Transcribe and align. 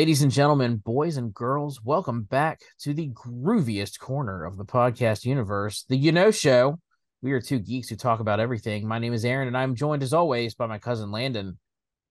Ladies 0.00 0.22
and 0.22 0.32
gentlemen, 0.32 0.78
boys 0.78 1.18
and 1.18 1.34
girls, 1.34 1.84
welcome 1.84 2.22
back 2.22 2.62
to 2.78 2.94
the 2.94 3.10
grooviest 3.10 3.98
corner 3.98 4.46
of 4.46 4.56
the 4.56 4.64
podcast 4.64 5.26
universe, 5.26 5.84
the 5.90 5.98
Y'Know 5.98 6.30
Show. 6.30 6.78
We 7.20 7.32
are 7.32 7.40
two 7.42 7.58
geeks 7.58 7.90
who 7.90 7.96
talk 7.96 8.20
about 8.20 8.40
everything. 8.40 8.88
My 8.88 8.98
name 8.98 9.12
is 9.12 9.26
Aaron, 9.26 9.46
and 9.46 9.54
I'm 9.58 9.74
joined 9.74 10.02
as 10.02 10.14
always 10.14 10.54
by 10.54 10.64
my 10.64 10.78
cousin 10.78 11.10
Landon. 11.10 11.58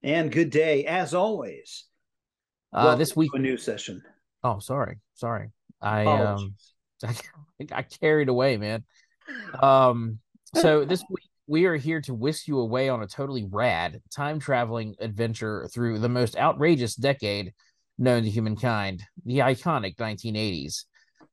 And 0.03 0.31
good 0.31 0.51
day, 0.51 0.85
as 0.85 1.15
always. 1.15 1.85
Uh, 2.71 2.93
this 2.93 3.15
week, 3.15 3.31
a 3.33 3.39
new 3.39 3.57
session. 3.57 4.03
Oh, 4.43 4.59
sorry, 4.59 4.99
sorry. 5.15 5.49
I 5.81 6.05
um, 6.05 6.53
I, 7.03 7.15
I 7.71 7.81
carried 7.81 8.29
away, 8.29 8.57
man. 8.57 8.83
Um, 9.59 10.19
so 10.53 10.85
this 10.85 11.03
week 11.09 11.25
we 11.47 11.65
are 11.65 11.75
here 11.75 12.01
to 12.01 12.13
whisk 12.13 12.47
you 12.47 12.59
away 12.59 12.87
on 12.89 13.01
a 13.01 13.07
totally 13.07 13.47
rad 13.49 13.99
time 14.15 14.39
traveling 14.39 14.93
adventure 14.99 15.67
through 15.73 15.97
the 15.97 16.07
most 16.07 16.37
outrageous 16.37 16.93
decade 16.93 17.51
known 17.99 18.23
to 18.23 18.29
humankind, 18.29 19.03
the 19.25 19.39
iconic 19.39 19.97
1980s. 19.97 20.85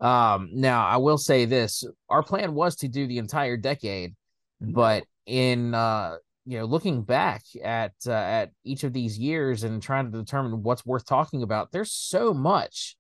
Um, 0.05 0.51
now, 0.53 0.87
I 0.87 0.99
will 0.99 1.17
say 1.17 1.47
this: 1.47 1.85
our 2.11 2.23
plan 2.23 2.53
was 2.53 2.77
to 2.77 2.89
do 2.89 3.07
the 3.07 3.19
entire 3.19 3.57
decade, 3.57 4.15
but 4.61 5.05
in 5.25 5.75
uh, 5.75 6.17
you 6.45 6.59
know, 6.59 6.65
looking 6.65 7.03
back 7.03 7.43
at 7.65 7.93
uh, 8.07 8.13
at 8.13 8.51
each 8.65 8.85
of 8.85 8.93
these 8.93 9.19
years 9.19 9.63
and 9.63 9.83
trying 9.83 10.11
to 10.11 10.19
determine 10.19 10.63
what's 10.63 10.85
worth 10.85 11.07
talking 11.07 11.43
about, 11.43 11.73
there's 11.73 11.93
so 11.93 12.35
much 12.35 12.97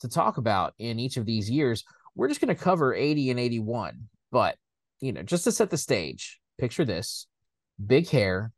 to 0.00 0.08
talk 0.08 0.38
about 0.38 0.74
in 0.78 0.98
each 0.98 1.16
of 1.16 1.26
these 1.26 1.48
years. 1.48 1.84
We're 2.16 2.28
just 2.28 2.40
going 2.40 2.54
to 2.54 2.60
cover 2.60 2.92
80 2.92 3.30
and 3.30 3.38
81, 3.38 4.08
but 4.32 4.56
you 5.00 5.12
know, 5.12 5.22
just 5.22 5.44
to 5.44 5.52
set 5.52 5.70
the 5.70 5.78
stage, 5.78 6.40
picture 6.58 6.84
this: 6.84 7.28
big 7.84 8.08
hair, 8.08 8.50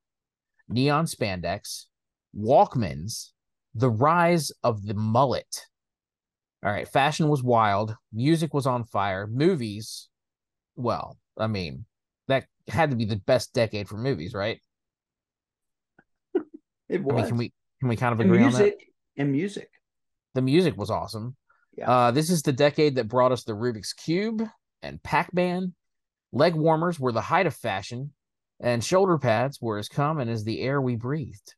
neon 0.66 1.04
spandex, 1.04 1.84
Walkmans, 2.34 3.31
the 3.74 3.90
rise 3.90 4.52
of 4.62 4.86
the 4.86 4.94
mullet. 4.94 5.66
All 6.64 6.70
right, 6.70 6.88
fashion 6.88 7.28
was 7.28 7.42
wild, 7.42 7.96
music 8.12 8.54
was 8.54 8.66
on 8.66 8.84
fire, 8.84 9.26
movies, 9.26 10.08
well, 10.76 11.18
I 11.38 11.46
mean, 11.46 11.84
that 12.28 12.46
had 12.68 12.90
to 12.90 12.96
be 12.96 13.04
the 13.04 13.16
best 13.16 13.52
decade 13.52 13.88
for 13.88 13.96
movies, 13.96 14.34
right? 14.34 14.60
It 16.88 17.02
was. 17.02 17.14
I 17.14 17.16
mean, 17.16 17.26
can 17.26 17.36
we 17.36 17.52
can 17.80 17.88
we 17.88 17.96
kind 17.96 18.12
of 18.12 18.20
agree 18.20 18.38
music, 18.38 18.60
on 18.60 18.68
that? 18.68 18.76
And 19.16 19.32
music. 19.32 19.70
The 20.34 20.42
music 20.42 20.76
was 20.76 20.90
awesome. 20.90 21.36
Yeah. 21.76 21.90
Uh, 21.90 22.10
this 22.10 22.30
is 22.30 22.42
the 22.42 22.52
decade 22.52 22.96
that 22.96 23.08
brought 23.08 23.32
us 23.32 23.44
the 23.44 23.54
Rubik's 23.54 23.92
Cube 23.92 24.42
and 24.82 25.02
Pac-Man. 25.02 25.74
Leg 26.32 26.54
warmers 26.54 27.00
were 27.00 27.12
the 27.12 27.20
height 27.20 27.46
of 27.46 27.54
fashion, 27.54 28.12
and 28.60 28.84
shoulder 28.84 29.18
pads 29.18 29.58
were 29.60 29.78
as 29.78 29.88
common 29.88 30.28
as 30.28 30.44
the 30.44 30.60
air 30.60 30.80
we 30.80 30.96
breathed. 30.96 31.54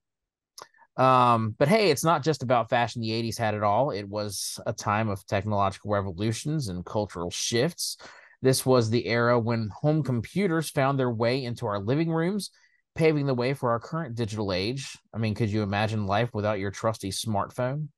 Um, 0.97 1.57
but 1.59 1.69
hey, 1.69 1.91
it's 1.91 2.05
not 2.05 2.23
just 2.23 2.43
about 2.43 2.71
fashion. 2.71 3.03
The 3.03 3.13
80s 3.13 3.39
had 3.39 3.55
it 3.55 3.63
all. 3.63 3.91
It 3.91 4.09
was 4.09 4.61
a 4.67 4.73
time 4.73 5.09
of 5.09 5.27
technological 5.27 5.91
revolutions 5.91 6.69
and 6.69 6.85
cultural 6.85 7.31
shifts. 7.31 7.97
This 8.43 8.65
was 8.65 8.91
the 8.91 9.07
era 9.07 9.39
when 9.39 9.71
home 9.75 10.03
computers 10.03 10.71
found 10.71 10.99
their 10.99 11.11
way 11.11 11.45
into 11.45 11.67
our 11.67 11.81
living 11.81 12.11
rooms, 12.11 12.51
paving 12.95 13.27
the 13.27 13.35
way 13.35 13.55
for 13.55 13.71
our 13.71 13.81
current 13.81 14.15
digital 14.15 14.53
age. 14.53 14.97
I 15.13 15.19
mean, 15.19 15.35
could 15.35 15.51
you 15.51 15.63
imagine 15.63 16.07
life 16.07 16.31
without 16.33 16.61
your 16.61 16.71
trusty 16.71 17.11
smartphone? 17.11 17.89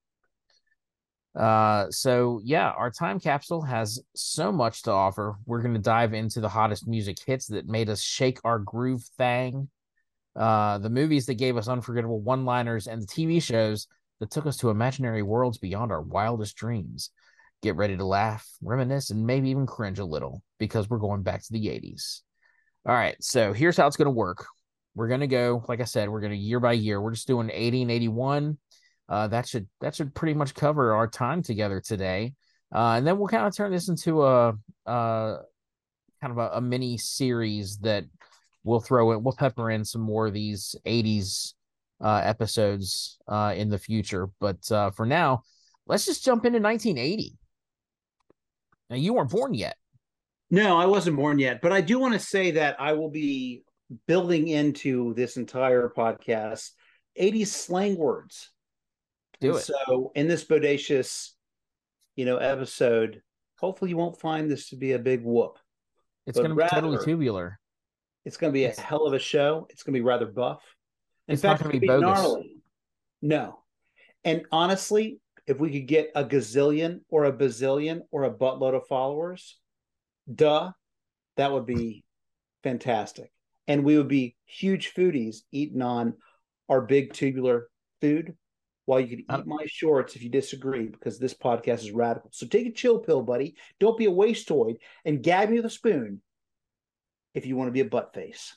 Uh, 1.35 1.91
so 1.91 2.41
yeah, 2.45 2.71
our 2.71 2.91
time 2.91 3.21
capsule 3.21 3.61
has 3.61 4.01
so 4.15 4.51
much 4.51 4.83
to 4.85 4.91
offer. 4.91 5.37
We're 5.45 5.61
going 5.61 5.75
to 5.75 5.81
dive 5.81 6.15
into 6.15 6.41
the 6.41 6.49
hottest 6.49 6.89
music 6.89 7.19
hits 7.27 7.47
that 7.49 7.69
made 7.69 7.91
us 7.91 8.01
shake 8.01 8.39
our 8.43 8.59
groove 8.59 9.03
thang 9.19 9.69
uh, 10.37 10.79
the 10.79 10.91
movies 10.91 11.27
that 11.27 11.35
gave 11.35 11.57
us 11.57 11.69
unforgettable 11.69 12.21
one 12.21 12.45
liners, 12.45 12.87
and 12.87 13.01
the 13.01 13.07
TV 13.07 13.43
shows 13.43 13.87
that 14.21 14.31
took 14.31 14.47
us 14.47 14.57
to 14.59 14.71
imaginary 14.71 15.23
worlds 15.23 15.59
beyond 15.59 15.93
our 15.93 16.03
wildest 16.03 16.57
dreams. 16.57 17.11
Get 17.63 17.77
ready 17.77 17.97
to 17.97 18.05
laugh, 18.05 18.47
reminisce, 18.63 19.11
and 19.11 19.27
maybe 19.27 19.51
even 19.51 19.67
cringe 19.67 19.99
a 19.99 20.05
little 20.05 20.43
because 20.59 20.89
we're 20.89 20.99
going 20.99 21.23
back 21.23 21.43
to 21.43 21.53
the 21.53 21.67
80s. 21.67 22.21
All 22.87 22.95
right, 22.95 23.17
so 23.21 23.53
here's 23.53 23.77
how 23.77 23.87
it's 23.87 23.97
going 23.97 24.07
to 24.07 24.11
work. 24.11 24.47
We're 24.95 25.09
going 25.09 25.21
to 25.21 25.27
go, 25.27 25.65
like 25.69 25.81
I 25.81 25.85
said, 25.85 26.09
we're 26.09 26.21
going 26.21 26.33
to 26.33 26.39
year 26.39 26.61
by 26.61 26.73
year. 26.73 27.01
We're 27.01 27.13
just 27.13 27.27
doing 27.27 27.51
80 27.53 27.83
and 27.83 27.91
81. 27.91 28.59
Uh, 29.09 29.29
that 29.29 29.47
should 29.47 29.69
that 29.81 29.95
should 29.95 30.15
pretty 30.15 30.35
much 30.35 30.55
cover 30.55 30.95
our 30.95 31.07
time 31.07 31.43
together 31.43 31.81
today. 31.81 32.35
Uh, 32.75 32.95
and 32.97 33.07
then 33.07 33.19
we'll 33.19 33.29
kind 33.29 33.47
of 33.47 33.55
turn 33.55 33.71
this 33.71 33.89
into 33.89 34.25
a, 34.25 34.55
a 34.87 35.37
kind 36.21 36.33
of 36.33 36.39
a, 36.39 36.51
a 36.55 36.61
mini 36.61 36.99
series 36.99 37.79
that 37.79 38.05
we'll 38.67 38.81
throw 38.81 39.13
in, 39.13 39.23
we'll 39.23 39.35
pepper 39.35 39.71
in 39.71 39.85
some 39.85 40.03
more 40.03 40.27
of 40.27 40.35
these 40.35 40.75
80s 40.85 41.55
uh, 42.03 42.21
episodes 42.25 43.17
uh, 43.29 43.55
in 43.57 43.71
the 43.71 43.79
future. 43.79 44.29
But 44.41 44.71
uh, 44.71 44.91
for 44.91 45.07
now, 45.07 45.43
let's 45.87 46.05
just 46.05 46.25
jump 46.25 46.45
into 46.45 46.59
1980. 46.59 47.39
Now, 48.91 48.97
you 48.97 49.15
weren't 49.15 49.31
born 49.31 49.55
yet. 49.55 49.77
No, 50.51 50.77
I 50.77 50.87
wasn't 50.87 51.17
born 51.17 51.39
yet, 51.39 51.61
but 51.63 51.73
I 51.73 51.81
do 51.81 51.99
want 51.99 52.15
to 52.15 52.21
say 52.21 52.53
that 52.53 52.81
I 52.81 52.93
will 52.93 53.11
be 53.11 53.63
building 54.07 54.49
into 54.49 55.15
this 55.15 55.37
entire 55.37 55.89
podcast 55.97 56.71
80s 57.21 57.49
slang 57.49 57.97
words. 57.97 58.51
Do 59.41 59.51
And 59.51 59.59
it. 59.59 59.63
So, 59.63 60.13
in 60.15 60.29
this 60.29 60.45
bodacious, 60.45 61.31
you 62.17 62.25
know, 62.25 62.37
episode, 62.39 63.23
hopefully 63.59 63.91
you 63.91 63.97
won't 63.97 64.21
find 64.21 64.51
this 64.51 64.71
to 64.71 64.77
be 64.77 64.93
a 64.93 64.99
big 64.99 65.23
whoop. 65.23 65.59
It's 66.27 66.39
going 66.39 66.51
to 66.51 66.57
be 66.57 66.69
totally 66.69 67.05
tubular. 67.05 67.61
It's 68.27 68.37
going 68.37 68.53
to 68.53 68.55
be 68.55 68.65
a 68.65 68.73
hell 68.73 69.07
of 69.07 69.15
a 69.15 69.19
show. 69.19 69.67
It's 69.71 69.83
going 69.85 69.95
to 69.95 70.01
be 70.01 70.05
rather 70.05 70.27
buff. 70.27 70.63
In 71.29 71.35
It's 71.35 71.43
not 71.45 71.59
fact, 71.59 71.63
gonna 71.63 71.75
it's 71.77 71.81
be 71.81 71.87
gonna 71.87 72.01
bogus. 72.07 72.23
gnarly. 72.23 72.57
No. 73.23 73.61
And 74.25 74.43
honestly, 74.53 75.21
if 75.47 75.59
we 75.61 75.71
could 75.71 75.87
get 75.87 76.11
a 76.17 76.25
gazillion 76.25 77.01
or 77.09 77.25
a 77.25 77.33
bazillion 77.33 78.01
or 78.11 78.25
a 78.25 78.31
buttload 78.35 78.75
of 78.75 78.87
followers, 78.89 79.59
duh, 80.33 80.73
that 81.37 81.53
would 81.53 81.67
be 81.67 82.05
fantastic. 82.65 83.31
And 83.69 83.85
we 83.85 83.97
would 83.97 84.09
be 84.09 84.37
huge 84.45 84.93
foodies 84.95 85.39
eating 85.53 85.83
on 85.83 86.15
our 86.69 86.81
big 86.81 87.13
tubular 87.13 87.69
food 88.01 88.37
while 88.87 88.99
you 89.01 89.09
could 89.17 89.25
I- 89.29 89.39
eat 89.39 89.47
my 89.47 89.65
shorts 89.67 90.17
if 90.17 90.23
you 90.25 90.31
disagree 90.31 90.89
because 90.89 91.19
this 91.21 91.35
podcast 91.35 91.79
is 91.81 91.93
radical. 91.93 92.31
So 92.33 92.47
take 92.47 92.67
a 92.67 92.73
chill 92.73 92.99
pill, 92.99 93.23
buddy. 93.23 93.55
Don't 93.79 93.97
be 93.99 94.07
a 94.07 94.11
wasteoid 94.11 94.77
and 95.05 95.23
gab 95.23 95.49
me 95.51 95.57
with 95.57 95.67
a 95.67 95.71
spoon 95.71 96.23
if 97.37 97.47
you 97.47 97.55
want 97.55 97.69
to 97.69 97.73
be 97.73 97.81
a 97.81 97.85
butt 97.85 98.15
face. 98.15 98.57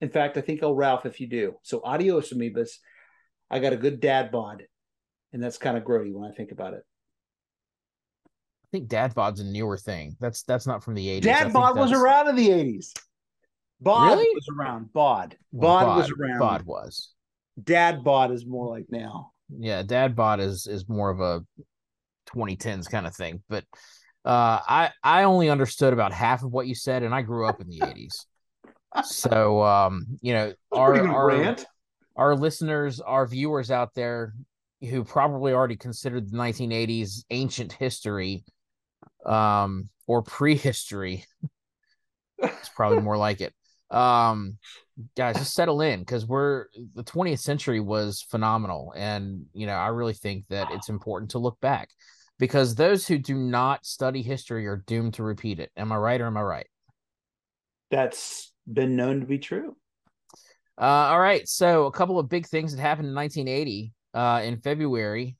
In 0.00 0.08
fact, 0.08 0.36
I 0.36 0.40
think 0.40 0.62
I'll 0.62 0.74
Ralph 0.74 1.04
if 1.04 1.20
you 1.20 1.26
do. 1.26 1.56
So 1.62 1.82
adios, 1.84 2.32
amoebas. 2.32 2.70
I 3.50 3.58
got 3.58 3.72
a 3.72 3.76
good 3.76 4.00
dad 4.00 4.30
bod, 4.30 4.62
and 5.32 5.42
that's 5.42 5.58
kind 5.58 5.76
of 5.76 5.82
grody 5.82 6.12
when 6.14 6.30
I 6.30 6.32
think 6.32 6.52
about 6.52 6.72
it. 6.74 6.82
I 8.24 8.68
think 8.70 8.88
dad 8.88 9.14
bod's 9.14 9.40
a 9.40 9.44
newer 9.44 9.76
thing. 9.76 10.16
That's 10.20 10.44
that's 10.44 10.66
not 10.66 10.82
from 10.82 10.94
the 10.94 11.06
80s. 11.06 11.22
Dad 11.22 11.52
bod 11.52 11.76
was 11.76 11.92
around 11.92 12.28
in 12.28 12.36
the 12.36 12.50
eighties. 12.50 12.94
Bod 13.80 14.10
Really? 14.10 14.28
was 14.34 14.46
around. 14.56 14.92
Bod. 14.92 15.36
well, 15.50 15.84
bod, 15.84 15.96
was 15.98 16.10
around. 16.12 16.38
Bod 16.38 16.62
was. 16.62 17.10
Dad 17.62 18.04
bod 18.04 18.30
is 18.30 18.46
more 18.46 18.68
like 18.68 18.86
now. 18.88 19.32
Yeah, 19.50 19.82
dad 19.82 20.14
bod 20.14 20.40
is 20.40 20.66
is 20.66 20.88
more 20.88 21.10
of 21.10 21.20
a 21.20 21.44
2010s 22.34 22.88
kind 22.88 23.06
of 23.06 23.14
thing. 23.14 23.42
But 23.48 23.64
uh, 24.24 24.60
I 24.66 24.90
I 25.02 25.24
only 25.24 25.50
understood 25.50 25.92
about 25.92 26.12
half 26.12 26.42
of 26.42 26.52
what 26.52 26.66
you 26.66 26.74
said, 26.74 27.02
and 27.02 27.14
I 27.14 27.22
grew 27.22 27.46
up 27.46 27.60
in 27.60 27.68
the 27.68 27.80
80s. 27.80 28.26
So 29.04 29.62
um, 29.62 30.06
you 30.20 30.32
know, 30.32 30.52
our 30.70 31.06
our, 31.08 31.26
rant. 31.28 31.64
our 32.16 32.36
listeners, 32.36 33.00
our 33.00 33.26
viewers 33.26 33.70
out 33.70 33.94
there 33.94 34.34
who 34.80 35.04
probably 35.04 35.52
already 35.52 35.76
considered 35.76 36.30
the 36.30 36.36
1980s 36.36 37.24
ancient 37.30 37.72
history 37.72 38.44
um 39.24 39.88
or 40.06 40.22
prehistory. 40.22 41.24
it's 42.38 42.68
probably 42.70 43.00
more 43.00 43.16
like 43.16 43.40
it. 43.40 43.54
Um 43.90 44.58
guys, 45.16 45.36
just 45.36 45.54
settle 45.54 45.80
in 45.80 46.00
because 46.00 46.26
we're 46.26 46.66
the 46.94 47.04
20th 47.04 47.38
century 47.40 47.80
was 47.80 48.22
phenomenal. 48.28 48.92
And 48.96 49.46
you 49.52 49.66
know, 49.66 49.74
I 49.74 49.88
really 49.88 50.14
think 50.14 50.44
that 50.48 50.68
it's 50.72 50.88
important 50.88 51.32
to 51.32 51.38
look 51.38 51.60
back 51.60 51.88
because 52.42 52.74
those 52.74 53.06
who 53.06 53.18
do 53.18 53.36
not 53.36 53.86
study 53.86 54.20
history 54.20 54.66
are 54.66 54.82
doomed 54.88 55.14
to 55.14 55.22
repeat 55.22 55.60
it. 55.60 55.70
Am 55.76 55.92
I 55.92 55.96
right 55.96 56.20
or 56.20 56.26
am 56.26 56.36
I 56.36 56.40
right? 56.40 56.66
That's 57.88 58.52
been 58.66 58.96
known 58.96 59.20
to 59.20 59.26
be 59.26 59.38
true. 59.38 59.76
Uh, 60.76 60.84
all 60.84 61.20
right. 61.20 61.46
So 61.46 61.86
a 61.86 61.92
couple 61.92 62.18
of 62.18 62.28
big 62.28 62.48
things 62.48 62.74
that 62.74 62.82
happened 62.82 63.06
in 63.06 63.14
1980. 63.14 63.92
Uh, 64.12 64.40
in 64.42 64.60
February, 64.60 65.36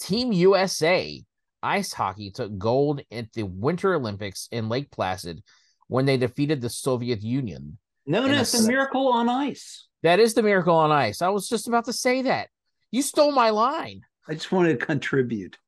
Team 0.00 0.32
USA 0.32 1.22
ice 1.62 1.92
hockey 1.92 2.30
took 2.30 2.56
gold 2.56 3.02
at 3.12 3.30
the 3.34 3.42
Winter 3.42 3.94
Olympics 3.94 4.48
in 4.50 4.70
Lake 4.70 4.90
Placid 4.90 5.42
when 5.88 6.06
they 6.06 6.16
defeated 6.16 6.62
the 6.62 6.70
Soviet 6.70 7.20
Union. 7.20 7.76
Known 8.06 8.30
as 8.30 8.52
the 8.52 8.66
miracle 8.66 9.08
on 9.08 9.28
ice. 9.28 9.88
That 10.02 10.20
is 10.20 10.32
the 10.32 10.42
miracle 10.42 10.74
on 10.74 10.90
ice. 10.90 11.20
I 11.20 11.28
was 11.28 11.50
just 11.50 11.68
about 11.68 11.84
to 11.84 11.92
say 11.92 12.22
that. 12.22 12.48
You 12.90 13.02
stole 13.02 13.30
my 13.30 13.50
line. 13.50 14.00
I 14.26 14.32
just 14.32 14.50
wanted 14.50 14.80
to 14.80 14.86
contribute. 14.86 15.58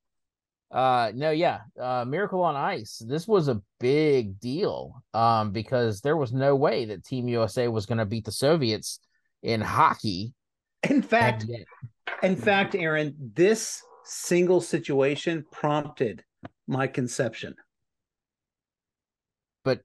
Uh 0.73 1.13
no, 1.15 1.31
yeah. 1.31 1.61
Uh 1.79 2.05
Miracle 2.07 2.43
on 2.43 2.57
Ice. 2.57 3.03
This 3.07 3.29
was 3.29 3.49
a 3.49 3.61
big 3.79 4.41
deal. 4.41 5.03
Um, 5.13 5.53
because 5.53 6.01
there 6.01 6.17
was 6.17 6.33
no 6.33 6.57
way 6.57 6.87
that 6.87 7.05
Team 7.05 7.29
USA 7.29 7.69
was 7.69 7.87
gonna 7.87 8.07
beat 8.07 8.25
the 8.25 8.33
Soviets 8.33 8.99
in 9.43 9.61
hockey. 9.61 10.33
In 10.89 11.03
fact, 11.03 11.47
in 12.23 12.37
fact, 12.37 12.75
Aaron, 12.75 13.15
this 13.35 13.83
single 14.05 14.61
situation 14.61 15.45
prompted 15.53 16.25
my 16.67 16.87
conception. 16.87 17.55
But 19.65 19.81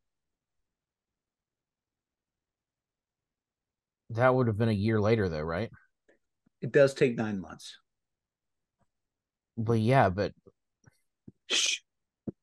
that 4.11 4.33
would 4.33 4.47
have 4.47 4.57
been 4.57 4.69
a 4.69 4.73
year 4.73 4.99
later, 4.99 5.29
though, 5.29 5.41
right? 5.41 5.69
It 6.61 6.71
does 6.71 6.93
take 6.93 7.15
nine 7.17 7.39
months. 7.39 7.77
But 9.57 9.79
yeah, 9.79 10.09
but. 10.09 10.33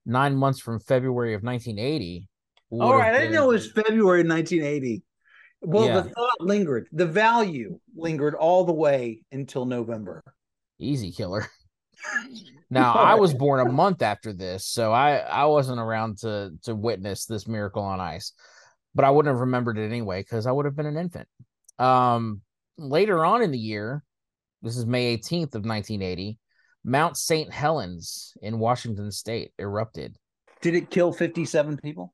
Nine 0.06 0.36
months 0.36 0.60
from 0.60 0.80
February 0.80 1.34
of 1.34 1.42
1980. 1.42 2.28
would 2.70 2.84
All 2.84 2.94
right, 2.94 3.14
I 3.14 3.18
didn't 3.18 3.34
know 3.34 3.50
it 3.50 3.54
was 3.54 3.72
February 3.72 4.22
1980. 4.24 5.02
Well, 5.62 5.86
Yeah. 5.86 6.00
the 6.00 6.10
thought 6.10 6.40
lingered. 6.40 6.88
The 6.92 7.06
value 7.06 7.78
lingered 7.96 8.34
all 8.34 8.64
the 8.64 8.72
way 8.72 9.22
until 9.32 9.64
November. 9.64 10.22
easy 10.78 11.12
killer. 11.12 11.46
Now 12.70 12.92
I 12.94 13.14
was 13.14 13.32
born 13.32 13.60
a 13.66 13.70
month 13.70 14.02
after 14.02 14.32
this, 14.32 14.66
so 14.66 14.92
I 14.92 15.18
I 15.18 15.44
wasn't 15.44 15.78
around 15.78 16.18
to 16.18 16.50
to 16.64 16.74
witness 16.74 17.24
this 17.24 17.46
miracle 17.46 17.82
on 17.82 18.00
ice, 18.00 18.32
but 18.94 19.04
I 19.04 19.10
wouldn't 19.10 19.32
have 19.32 19.40
remembered 19.40 19.78
it 19.78 19.86
anyway 19.86 20.22
because 20.22 20.46
I 20.46 20.50
would 20.52 20.64
have 20.64 20.74
been 20.74 20.86
an 20.86 20.96
infant. 20.96 21.28
Um, 21.78 22.40
later 22.76 23.24
on 23.24 23.42
in 23.42 23.52
the 23.52 23.58
year, 23.58 24.02
this 24.62 24.76
is 24.76 24.86
May 24.86 25.16
18th 25.16 25.54
of 25.54 25.64
1980, 25.64 26.38
Mount 26.84 27.16
St. 27.16 27.50
Helens 27.52 28.34
in 28.42 28.58
Washington 28.58 29.10
State 29.10 29.52
erupted. 29.58 30.16
Did 30.60 30.74
it 30.74 30.90
kill 30.90 31.12
57 31.12 31.78
people? 31.78 32.12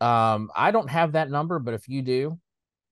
Um, 0.00 0.50
I 0.54 0.70
don't 0.70 0.88
have 0.88 1.12
that 1.12 1.30
number, 1.30 1.58
but 1.58 1.74
if 1.74 1.88
you 1.88 2.02
do, 2.02 2.38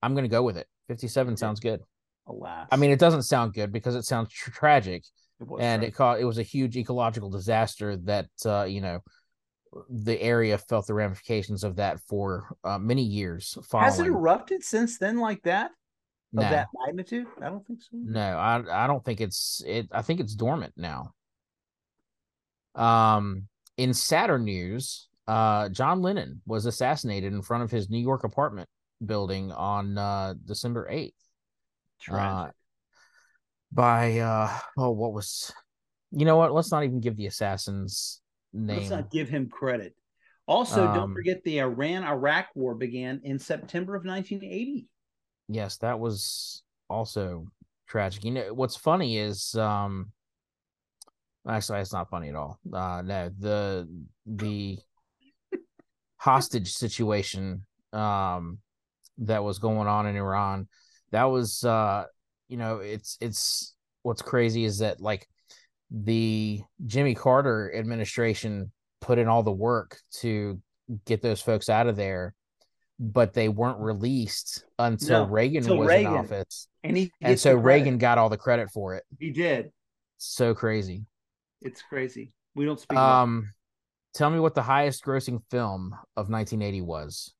I'm 0.02 0.14
gonna 0.14 0.28
go 0.28 0.43
with 0.43 0.56
it. 0.56 0.66
57 0.88 1.37
sounds 1.37 1.60
good. 1.60 1.81
Alas. 2.26 2.69
I 2.70 2.76
mean, 2.76 2.90
it 2.90 2.99
doesn't 2.99 3.22
sound 3.22 3.55
good 3.55 3.72
because 3.72 3.94
it 3.94 4.05
sounds 4.05 4.31
tr- 4.31 4.50
tragic, 4.50 5.05
it 5.40 5.46
was 5.46 5.60
and 5.62 5.81
tragic. 5.81 5.94
it 5.94 5.96
caused 5.96 6.20
it 6.20 6.25
was 6.25 6.38
a 6.38 6.43
huge 6.43 6.76
ecological 6.76 7.31
disaster 7.31 7.96
that 8.04 8.28
uh, 8.44 8.64
you 8.64 8.81
know 8.81 9.00
the 9.88 10.20
area 10.20 10.58
felt 10.58 10.87
the 10.87 10.94
ramifications 10.94 11.64
of 11.64 11.76
that 11.76 12.00
for 12.08 12.54
uh, 12.64 12.78
many 12.78 13.02
years 13.02 13.56
following. 13.69 13.84
has 13.84 13.99
it 13.99 14.06
erupted 14.06 14.62
since 14.62 14.99
then 14.99 15.19
like 15.19 15.43
that? 15.43 15.70
Of 16.36 16.42
that 16.42 16.69
magnitude? 16.86 17.26
I 17.40 17.48
don't 17.48 17.66
think 17.66 17.80
so. 17.82 17.88
no, 17.92 18.20
I 18.20 18.84
I 18.84 18.86
don't 18.86 19.04
think 19.04 19.20
it's 19.20 19.62
it. 19.66 19.88
I 19.92 20.02
think 20.02 20.20
it's 20.20 20.34
dormant 20.34 20.75
now. 20.76 21.14
Um, 22.75 23.48
in 23.76 23.94
Saturn 23.94 24.44
news, 24.44 25.08
uh, 25.26 25.69
John 25.70 26.02
Lennon 26.02 26.42
was 26.46 26.66
assassinated 26.66 27.32
in 27.32 27.42
front 27.42 27.62
of 27.62 27.70
his 27.70 27.88
New 27.90 27.98
York 28.00 28.25
apartment 28.25 28.69
building 29.04 29.52
on 29.52 29.96
uh, 29.96 30.34
December 30.44 30.86
eighth. 30.90 31.14
Tragic. 32.00 32.52
by 33.72 34.19
uh 34.20 34.56
oh 34.76 34.90
what 34.92 35.12
was 35.12 35.52
you 36.12 36.25
know 36.25 36.36
what 36.36 36.52
let's 36.52 36.70
not 36.70 36.84
even 36.84 37.00
give 37.00 37.16
the 37.16 37.26
assassin's 37.26 38.20
name. 38.52 38.76
Let's 38.78 38.90
not 38.90 39.10
give 39.10 39.28
him 39.28 39.48
credit. 39.48 39.94
Also, 40.46 40.86
don't 40.86 40.98
Um, 40.98 41.14
forget 41.14 41.42
the 41.44 41.60
Iran 41.60 42.04
Iraq 42.04 42.46
war 42.54 42.75
began 42.75 43.20
in 43.25 43.38
September 43.38 43.94
of 43.96 44.04
1980. 44.04 44.86
Yes 45.49 45.79
that 45.79 45.99
was 45.99 46.62
also 46.89 47.47
tragic. 47.89 48.25
You 48.25 48.33
know 48.33 48.55
what's 48.55 48.77
funny 48.77 49.19
is 49.19 49.55
um 49.55 50.12
actually 51.49 51.81
it's 51.81 51.93
not 51.93 52.11
funny 52.11 52.29
at 52.29 52.37
all. 52.37 52.59
Uh 52.73 53.03
no 53.05 53.31
the 53.39 53.89
the 54.27 54.79
hostage 56.19 56.73
situation 56.73 57.65
um 57.93 58.59
that 59.19 59.43
was 59.43 59.59
going 59.59 59.89
on 59.89 60.06
in 60.06 60.17
iran 60.17 60.69
that 61.12 61.25
was 61.25 61.65
uh 61.65 62.05
you 62.49 62.56
know 62.56 62.79
it's 62.79 63.17
it's 63.21 63.75
what's 64.03 64.21
crazy 64.21 64.65
is 64.65 64.79
that 64.79 65.00
like 65.00 65.27
the 65.91 66.61
jimmy 66.87 67.15
carter 67.15 67.73
administration 67.75 68.71
put 69.00 69.19
in 69.19 69.29
all 69.29 69.43
the 69.43 69.50
work 69.50 69.99
to 70.12 70.61
get 71.06 71.23
those 71.23 71.41
folks 71.41 71.69
out 71.69 71.87
of 71.87 71.97
there 71.97 72.35
but 72.99 73.33
they 73.35 73.49
weren't 73.49 73.79
released 73.79 74.65
until 74.79 75.27
No, 75.27 75.33
reagan 75.33 75.59
until 75.62 75.77
was 75.79 75.89
Reagan. 75.89 76.12
in 76.12 76.19
office 76.19 76.69
And 76.83 76.97
he 76.97 77.12
and 77.21 77.39
so 77.39 77.55
reagan 77.55 77.99
got 77.99 78.19
all 78.19 78.29
the 78.29 78.37
credit 78.37 78.71
for 78.71 78.95
it 78.97 79.05
he 79.19 79.31
did. 79.31 79.71
so 80.17 80.55
crazy 80.55 81.05
It's 81.62 81.83
crazy. 81.83 82.33
We 82.55 82.65
don't 82.65 82.81
speak 82.81 82.99
um 82.99 83.53
tell 84.15 84.31
me 84.31 84.41
what 84.41 84.55
the 84.56 84.62
highest 84.62 85.05
grossing 85.05 85.41
film 85.50 85.93
of 86.17 86.29
1980 86.29 86.83
was 86.83 87.33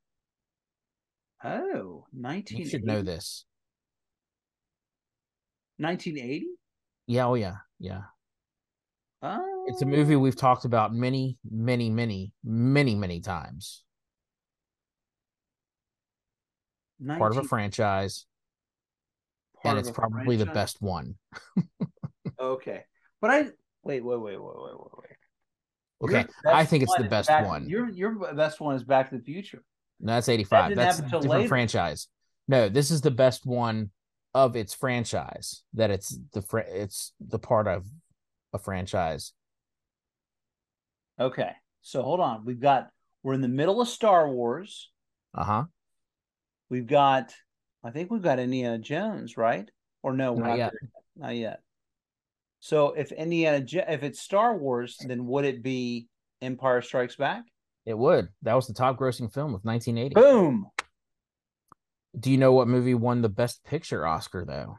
Oh, 1.45 2.05
1980. 2.13 2.57
you 2.63 2.69
should 2.69 2.85
know 2.85 3.03
this 3.03 3.45
1980? 5.79 6.47
yeah 7.07 7.27
oh 7.27 7.35
yeah 7.35 7.57
yeah 7.79 8.03
Oh. 9.21 9.65
it's 9.67 9.83
a 9.83 9.87
movie 9.87 10.15
we've 10.15 10.37
talked 10.37 10.65
about 10.65 10.95
many 10.95 11.39
many 11.51 11.91
many 11.91 12.33
many 12.45 12.95
many 12.95 13.21
times 13.21 13.83
part 17.07 17.33
of 17.33 17.39
a 17.39 17.45
franchise 17.45 18.27
part 19.63 19.77
and 19.77 19.87
it's 19.87 19.91
probably 19.97 20.37
the 20.37 20.47
best 20.47 20.81
one 20.81 21.15
Okay. 22.41 22.85
But 23.21 23.31
I 23.31 23.39
wait, 23.83 24.05
wait, 24.05 24.21
wait, 24.21 24.21
wait, 24.21 24.39
wait, 24.41 24.75
wait, 24.79 25.09
wait. 26.01 26.17
okay 26.17 26.27
i 26.47 26.65
think 26.65 26.83
it's 26.85 26.95
the 26.97 27.05
best 27.05 27.29
Back- 27.29 27.47
one 27.47 27.69
Your 27.69 27.89
your 27.89 28.15
best 28.35 28.61
one 28.61 28.77
is 28.77 28.85
Back 28.85 29.11
to 29.11 29.17
the 29.19 29.23
Future. 29.25 29.63
No, 30.01 30.13
that's 30.15 30.29
85 30.29 30.69
didn't 30.69 30.77
that's 30.79 30.99
a 30.99 31.03
different 31.03 31.25
later. 31.27 31.49
franchise 31.49 32.09
no 32.47 32.69
this 32.69 32.91
is 32.91 33.01
the 33.01 33.11
best 33.11 33.45
one 33.47 33.91
of 34.35 34.55
its 34.55 34.75
franchise 34.75 35.63
that 35.75 35.91
it's 35.91 36.17
the 36.33 36.43
fr- 36.43 36.59
it's 36.61 37.13
the 37.21 37.39
part 37.39 37.67
of 37.67 37.85
a 38.53 38.59
franchise 38.59 39.33
Okay. 41.21 41.51
So 41.83 42.03
hold 42.03 42.21
on. 42.21 42.45
We've 42.45 42.61
got 42.61 42.91
we're 43.25 43.35
in 43.35 43.41
the 43.41 43.49
middle 43.49 43.81
of 43.81 43.89
Star 43.89 44.31
Wars. 44.31 44.91
uh-huh 45.35 45.65
We've 46.71 46.87
got 46.87 47.33
I 47.85 47.91
think 47.91 48.11
we've 48.11 48.23
got 48.23 48.39
Indiana 48.39 48.79
Jones, 48.79 49.37
right? 49.37 49.69
Or 50.03 50.13
no, 50.13 50.35
Not 50.35 50.49
not, 50.49 50.59
yet. 50.59 50.73
there. 50.81 50.91
Not 51.17 51.37
yet. 51.37 51.61
So 52.61 52.93
if 52.93 53.13
Indiana 53.13 53.61
Jo- 53.61 53.85
if 53.89 54.03
it's 54.03 54.21
Star 54.21 54.57
Wars, 54.57 54.97
then 55.07 55.27
would 55.27 55.45
it 55.45 55.63
be 55.63 56.09
Empire 56.43 56.83
Strikes 56.83 57.17
Back? 57.17 57.45
it 57.87 57.97
would 57.97 58.29
that 58.43 58.53
was 58.55 58.67
the 58.67 58.75
top 58.75 58.99
grossing 58.99 59.33
film 59.33 59.55
of 59.55 59.65
1980 59.65 60.15
Boom. 60.15 60.67
do 62.21 62.31
you 62.31 62.37
know 62.37 62.53
what 62.53 62.69
movie 62.69 62.93
won 62.93 63.23
the 63.23 63.31
best 63.31 63.65
picture 63.65 64.07
oscar 64.07 64.45
though 64.45 64.77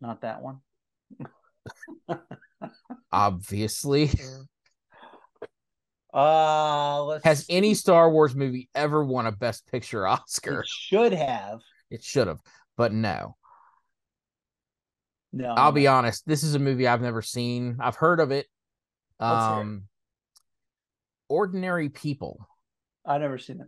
Not 0.00 0.20
that 0.20 0.42
one. 0.42 0.60
obviously 3.12 4.10
Uh 6.16 7.04
let's 7.04 7.24
has 7.24 7.44
see. 7.44 7.52
any 7.54 7.74
star 7.74 8.10
wars 8.10 8.34
movie 8.34 8.70
ever 8.74 9.04
won 9.04 9.26
a 9.26 9.32
best 9.32 9.66
picture 9.70 10.06
oscar 10.06 10.60
It 10.60 10.66
should 10.68 11.12
have. 11.12 11.60
it 11.90 12.02
should 12.02 12.26
have 12.26 12.40
but 12.76 12.92
no 12.92 13.36
No. 15.32 15.52
i'll 15.56 15.72
be 15.72 15.86
honest 15.86 16.26
this 16.26 16.42
is 16.42 16.54
a 16.54 16.58
movie 16.58 16.86
i've 16.88 17.02
never 17.02 17.20
seen 17.20 17.76
i've 17.80 17.96
heard 17.96 18.20
of 18.20 18.30
it 18.30 18.46
Let's 19.20 19.44
it. 19.44 19.50
um 19.50 19.82
ordinary 21.28 21.88
people 21.90 22.48
I've 23.04 23.20
never 23.20 23.36
seen 23.38 23.60
it. 23.60 23.66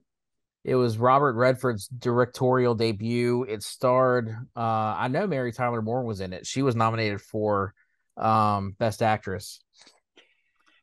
it 0.65 0.75
was 0.75 0.97
robert 0.97 1.35
redford's 1.35 1.87
directorial 1.89 2.75
debut 2.75 3.45
it 3.45 3.63
starred 3.63 4.31
uh 4.57 4.61
i 4.97 5.09
know 5.09 5.27
mary 5.27 5.53
tyler 5.53 5.83
moore 5.83 6.03
was 6.05 6.21
in 6.21 6.33
it 6.33 6.47
she 6.47 6.63
was 6.63 6.75
nominated 6.77 7.21
for 7.21 7.75
um 8.17 8.75
best 8.79 9.03
actress 9.03 9.61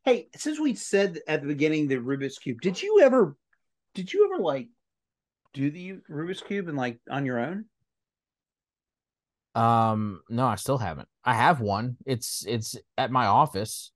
Hey, 0.05 0.27
since 0.35 0.59
we 0.59 0.75
said 0.75 1.19
at 1.27 1.41
the 1.41 1.47
beginning 1.47 1.87
the 1.87 1.95
Rubik's 1.95 2.37
Cube, 2.37 2.61
did 2.61 2.79
you 2.79 3.01
ever 3.01 3.35
did 3.95 4.13
you 4.13 4.31
ever 4.31 4.41
like 4.41 4.67
do 5.53 5.71
the 5.71 5.95
Rubik's 6.07 6.41
Cube 6.41 6.67
and 6.67 6.77
like 6.77 6.99
on 7.09 7.25
your 7.25 7.39
own? 7.39 7.65
Um, 9.55 10.21
no, 10.29 10.45
I 10.45 10.55
still 10.55 10.77
haven't. 10.77 11.07
I 11.23 11.33
have 11.33 11.59
one. 11.59 11.97
It's 12.05 12.45
it's 12.47 12.75
at 12.99 13.09
my 13.09 13.25
office. 13.25 13.91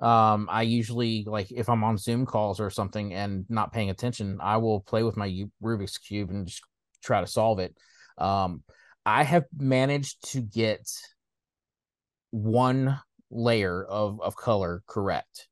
Um, 0.00 0.46
I 0.48 0.62
usually 0.62 1.24
like 1.26 1.50
if 1.50 1.68
I'm 1.68 1.82
on 1.82 1.98
Zoom 1.98 2.24
calls 2.24 2.60
or 2.60 2.70
something 2.70 3.12
and 3.12 3.44
not 3.48 3.72
paying 3.72 3.90
attention, 3.90 4.38
I 4.40 4.58
will 4.58 4.80
play 4.82 5.02
with 5.02 5.16
my 5.16 5.44
Rubik's 5.60 5.98
cube 5.98 6.30
and 6.30 6.46
just 6.46 6.62
try 7.02 7.20
to 7.20 7.26
solve 7.26 7.58
it. 7.58 7.76
Um, 8.16 8.62
I 9.04 9.24
have 9.24 9.46
managed 9.56 10.30
to 10.34 10.40
get 10.40 10.88
one 12.30 13.00
layer 13.30 13.84
of 13.84 14.20
of 14.20 14.36
color 14.36 14.82
correct. 14.86 15.48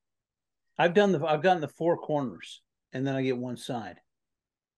I've 0.79 0.95
done 0.95 1.13
the 1.13 1.25
I've 1.25 1.43
gotten 1.43 1.61
the 1.61 1.69
four 1.69 1.97
corners 1.97 2.63
and 2.93 3.07
then 3.07 3.15
I 3.15 3.23
get 3.23 3.37
one 3.37 3.57
side. 3.57 4.01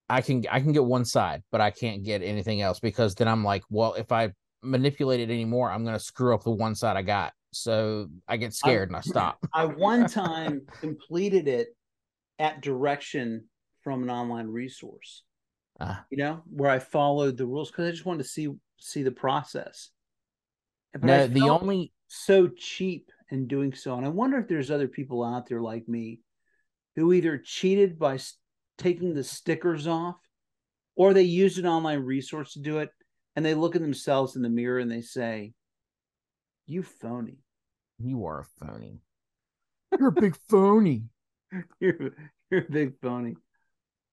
I 0.09 0.21
can 0.21 0.43
I 0.49 0.59
can 0.59 0.71
get 0.71 0.83
one 0.83 1.05
side, 1.05 1.43
but 1.51 1.61
I 1.61 1.71
can't 1.71 2.03
get 2.03 2.23
anything 2.23 2.61
else 2.61 2.79
because 2.79 3.15
then 3.15 3.27
I'm 3.27 3.43
like, 3.43 3.63
well, 3.69 3.93
if 3.93 4.11
I 4.11 4.31
manipulate 4.63 5.19
it 5.19 5.29
anymore, 5.29 5.71
I'm 5.71 5.85
gonna 5.85 5.99
screw 5.99 6.33
up 6.33 6.43
the 6.43 6.51
one 6.51 6.75
side 6.75 6.97
I 6.97 7.03
got. 7.03 7.33
So 7.51 8.07
I 8.27 8.37
get 8.37 8.53
scared 8.53 8.89
and 8.89 8.95
I 8.95 9.01
stop. 9.01 9.39
I 9.53 9.65
one 9.65 10.07
time 10.09 10.61
completed 10.79 11.47
it 11.47 11.69
at 12.37 12.61
direction 12.61 13.45
from 13.81 14.03
an 14.03 14.09
online 14.09 14.47
resource. 14.47 15.23
Ah. 15.79 16.05
You 16.09 16.17
know, 16.17 16.43
where 16.49 16.69
I 16.69 16.79
followed 16.79 17.37
the 17.37 17.45
rules 17.45 17.71
because 17.71 17.87
I 17.87 17.91
just 17.91 18.05
wanted 18.05 18.23
to 18.23 18.29
see 18.29 18.49
see 18.79 19.03
the 19.03 19.11
process. 19.11 19.91
But 20.93 21.03
no, 21.03 21.23
I 21.23 21.27
the 21.27 21.49
only 21.49 21.91
so 22.09 22.47
cheap 22.47 23.11
in 23.29 23.47
doing 23.47 23.73
so. 23.73 23.95
And 23.95 24.05
I 24.05 24.09
wonder 24.09 24.39
if 24.39 24.47
there's 24.47 24.71
other 24.71 24.87
people 24.87 25.23
out 25.23 25.47
there 25.47 25.61
like 25.61 25.87
me 25.87 26.19
who 26.95 27.13
either 27.13 27.37
cheated 27.37 27.97
by 27.99 28.19
taking 28.77 29.13
the 29.13 29.23
stickers 29.23 29.87
off 29.87 30.17
or 30.95 31.13
they 31.13 31.21
used 31.21 31.59
an 31.59 31.67
online 31.67 31.99
resource 31.99 32.53
to 32.53 32.59
do 32.61 32.79
it 32.79 32.89
and 33.35 33.45
they 33.45 33.53
look 33.53 33.75
at 33.75 33.81
themselves 33.81 34.35
in 34.35 34.41
the 34.41 34.49
mirror 34.49 34.79
and 34.79 34.91
they 34.91 35.01
say, 35.01 35.53
You 36.65 36.81
phony. 36.83 37.37
You 37.99 38.25
are 38.25 38.39
a 38.41 38.65
phony. 38.65 39.01
You're 39.97 40.09
a 40.09 40.11
big 40.11 40.35
phony. 40.49 41.03
you're, 41.79 42.11
you're 42.49 42.61
a 42.61 42.71
big 42.71 42.93
phony. 43.01 43.35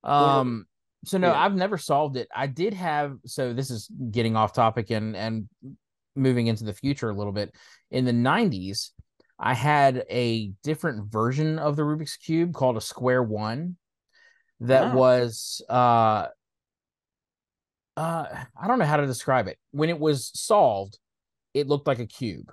Um, 0.04 0.66
so 1.06 1.18
no, 1.18 1.28
Yeah. 1.28 1.40
I've 1.40 1.54
never 1.54 1.78
solved 1.78 2.16
it. 2.16 2.28
I 2.34 2.46
did 2.46 2.74
have 2.74 3.16
so 3.24 3.54
this 3.54 3.70
is 3.70 3.88
getting 4.10 4.36
off 4.36 4.52
topic 4.52 4.90
and 4.90 5.16
and 5.16 5.48
moving 6.16 6.46
into 6.46 6.64
the 6.64 6.72
future 6.72 7.10
a 7.10 7.14
little 7.14 7.32
bit. 7.32 7.54
In 7.90 8.04
the 8.04 8.12
90s, 8.12 8.92
I 9.38 9.54
had 9.54 10.04
a 10.10 10.48
different 10.62 11.12
version 11.12 11.58
of 11.58 11.76
the 11.76 11.82
Rubik's 11.82 12.16
Cube 12.16 12.54
called 12.54 12.76
a 12.76 12.80
square 12.80 13.22
one 13.22 13.76
that 14.60 14.82
Wow. 14.82 14.94
was 14.94 15.62
uh 15.68 16.28
uh 17.96 18.44
I 18.60 18.66
don't 18.66 18.78
know 18.78 18.84
how 18.84 18.96
to 18.96 19.06
describe 19.06 19.48
it. 19.48 19.58
When 19.70 19.88
it 19.90 19.98
was 19.98 20.30
solved, 20.34 20.98
it 21.54 21.66
looked 21.68 21.86
like 21.86 21.98
a 21.98 22.06
cube. 22.06 22.52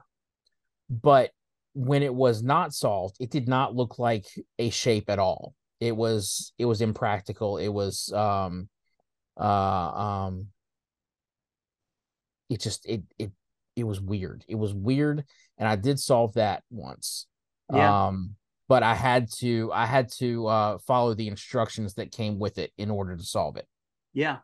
But 0.90 1.32
when 1.74 2.04
it 2.04 2.14
was 2.14 2.44
not 2.44 2.74
solved, 2.74 3.18
it 3.20 3.32
did 3.32 3.48
not 3.48 3.76
look 3.76 3.98
like 4.00 4.26
a 4.60 4.70
shape 4.70 5.10
at 5.10 5.20
all. 5.20 5.54
It 5.80 5.96
was 5.96 6.54
it 6.58 6.66
was 6.66 6.82
impractical. 6.82 7.58
It 7.58 7.70
was 7.70 8.12
um 8.14 8.70
uh 9.40 9.44
um 9.44 10.48
it 12.50 12.60
just 12.62 12.86
it 12.86 13.02
it 13.18 13.32
it 13.76 13.84
was 13.84 14.02
weird. 14.02 14.44
It 14.48 14.56
was 14.56 14.74
weird 14.74 15.24
and 15.58 15.68
I 15.68 15.76
did 15.76 16.00
solve 16.00 16.34
that 16.34 16.64
once. 16.70 17.28
Yeah. 17.74 18.08
Um 18.08 18.36
but 18.70 18.84
I 18.84 18.96
had 18.96 19.28
to 19.40 19.72
I 19.74 19.86
had 19.86 20.10
to 20.20 20.48
uh 20.48 20.78
follow 20.80 21.14
the 21.14 21.28
instructions 21.28 21.96
that 21.96 22.12
came 22.12 22.40
with 22.40 22.58
it 22.58 22.72
in 22.78 22.90
order 22.92 23.16
to 23.16 23.24
solve 23.24 23.58
it. 23.58 23.68
Yeah. 24.14 24.38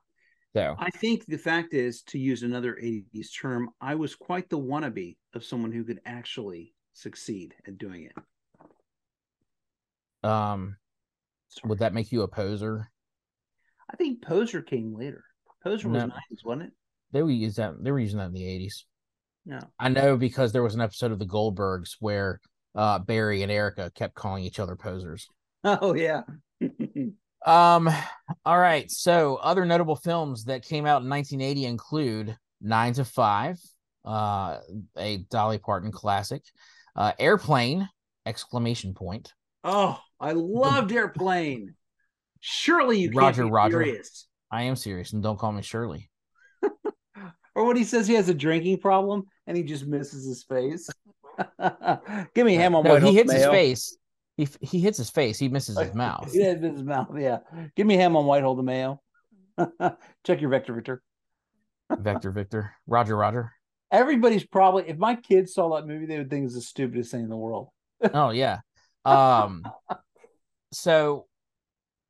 So 0.56 0.76
I 0.80 0.90
think 0.90 1.26
the 1.28 1.38
fact 1.38 1.76
is, 1.76 2.02
to 2.08 2.18
use 2.18 2.42
another 2.42 2.74
80s 2.74 3.28
term, 3.40 3.70
I 3.80 3.94
was 3.94 4.16
quite 4.16 4.50
the 4.50 4.58
wannabe 4.58 5.16
of 5.36 5.46
someone 5.46 5.72
who 5.72 5.84
could 5.84 6.00
actually 6.08 6.74
succeed 6.94 7.54
at 7.68 7.78
doing 7.78 8.10
it. 8.10 10.28
um 10.28 10.76
Sorry. 11.50 11.70
would 11.70 11.80
that 11.80 11.94
make 11.94 12.12
you 12.12 12.24
a 12.24 12.28
poser? 12.28 12.90
I 13.92 13.96
think 13.96 14.22
Poser 14.22 14.62
came 14.62 14.96
later. 14.96 15.24
Poser 15.64 15.90
was 15.90 16.04
No. 16.04 16.10
90s, 16.10 16.46
wasn't 16.46 16.68
it? 16.68 16.74
They 17.12 17.24
were 17.24 17.32
use 17.32 17.56
that 17.56 17.84
they 17.84 17.92
were 17.92 18.00
using 18.00 18.20
that 18.20 18.28
in 18.28 18.34
the 18.34 18.44
80s. 18.44 18.84
No. 19.50 19.60
I 19.80 19.90
know 19.90 20.16
because 20.16 20.52
there 20.52 20.62
was 20.62 20.76
an 20.76 20.82
episode 20.82 21.12
of 21.12 21.18
the 21.18 21.26
Goldbergs 21.26 21.96
where 22.00 22.40
uh 22.76 23.00
Barry 23.00 23.42
and 23.42 23.52
Erica 23.52 23.92
kept 23.96 24.14
calling 24.14 24.44
each 24.44 24.60
other 24.60 24.76
posers. 24.76 25.28
Oh, 25.64 25.94
yeah. 25.96 26.22
Um 27.46 27.90
all 28.46 28.60
right, 28.60 28.92
so 28.92 29.38
other 29.38 29.66
notable 29.66 29.96
films 29.96 30.44
that 30.46 30.62
came 30.66 30.86
out 30.86 31.02
in 31.04 31.10
1980 31.10 31.66
include 31.66 32.38
9 32.62 32.94
to 32.94 33.06
5, 33.06 33.58
uh 34.06 34.58
a 34.98 35.18
Dolly 35.32 35.58
Parton 35.58 35.92
classic, 35.92 36.44
uh 36.98 37.14
Airplane 37.18 37.88
exclamation 38.26 38.94
point. 38.94 39.34
oh, 39.64 40.00
I 40.20 40.34
loved 40.34 40.92
Airplane. 40.92 41.76
Surely 42.42 43.00
you 43.00 43.08
can't 43.10 43.22
Roger, 43.22 43.46
be 43.46 43.52
Roger. 43.52 43.84
serious. 43.84 44.28
I 44.52 44.64
am 44.64 44.76
serious 44.76 45.14
and 45.14 45.24
don't 45.24 45.40
call 45.40 45.54
me 45.54 45.62
Shirley. 45.64 46.10
Or 47.56 47.66
when 47.66 47.76
he 47.78 47.84
says 47.84 48.08
he 48.08 48.14
has 48.14 48.30
a 48.30 48.34
drinking 48.34 48.78
problem 48.80 49.24
and 49.50 49.58
he 49.58 49.64
just 49.64 49.86
misses 49.88 50.26
his 50.26 50.44
face. 50.44 50.88
Give 52.36 52.46
me 52.46 52.54
ham 52.56 52.76
on 52.76 52.84
No, 52.84 52.94
white 52.94 53.04
he 53.04 53.16
hits 53.16 53.34
his 53.34 53.46
face. 53.48 53.98
He 54.38 54.48
he 54.62 54.80
hits 54.80 54.98
his 54.98 55.10
face, 55.10 55.38
he 55.40 55.50
misses 55.50 55.78
his 55.78 55.94
mouth. 56.06 56.30
Yeah, 56.34 56.54
his 56.54 56.84
mouth. 56.84 57.10
Yeah. 57.18 57.40
Give 57.76 57.88
me 57.88 57.96
ham 57.96 58.16
on 58.16 58.26
white 58.26 58.44
hold 58.44 58.60
the 58.60 58.64
mayo. 58.64 59.02
Check 60.26 60.40
your 60.40 60.50
vector, 60.52 60.74
Victor. 60.74 61.02
Vector 61.98 62.32
Victor. 62.32 62.72
Roger 62.88 63.18
Roger. 63.18 63.52
Everybody's 63.92 64.46
probably 64.46 64.88
if 64.88 64.98
my 64.98 65.16
kids 65.16 65.54
saw 65.56 65.76
that 65.76 65.88
movie, 65.88 66.06
they 66.06 66.20
would 66.20 66.30
think 66.30 66.46
it's 66.46 66.54
the 66.54 66.62
stupidest 66.62 67.12
thing 67.12 67.22
in 67.24 67.30
the 67.30 67.36
world. 67.36 67.70
oh 68.14 68.30
yeah 68.30 68.60
um 69.04 69.64
so 70.72 71.26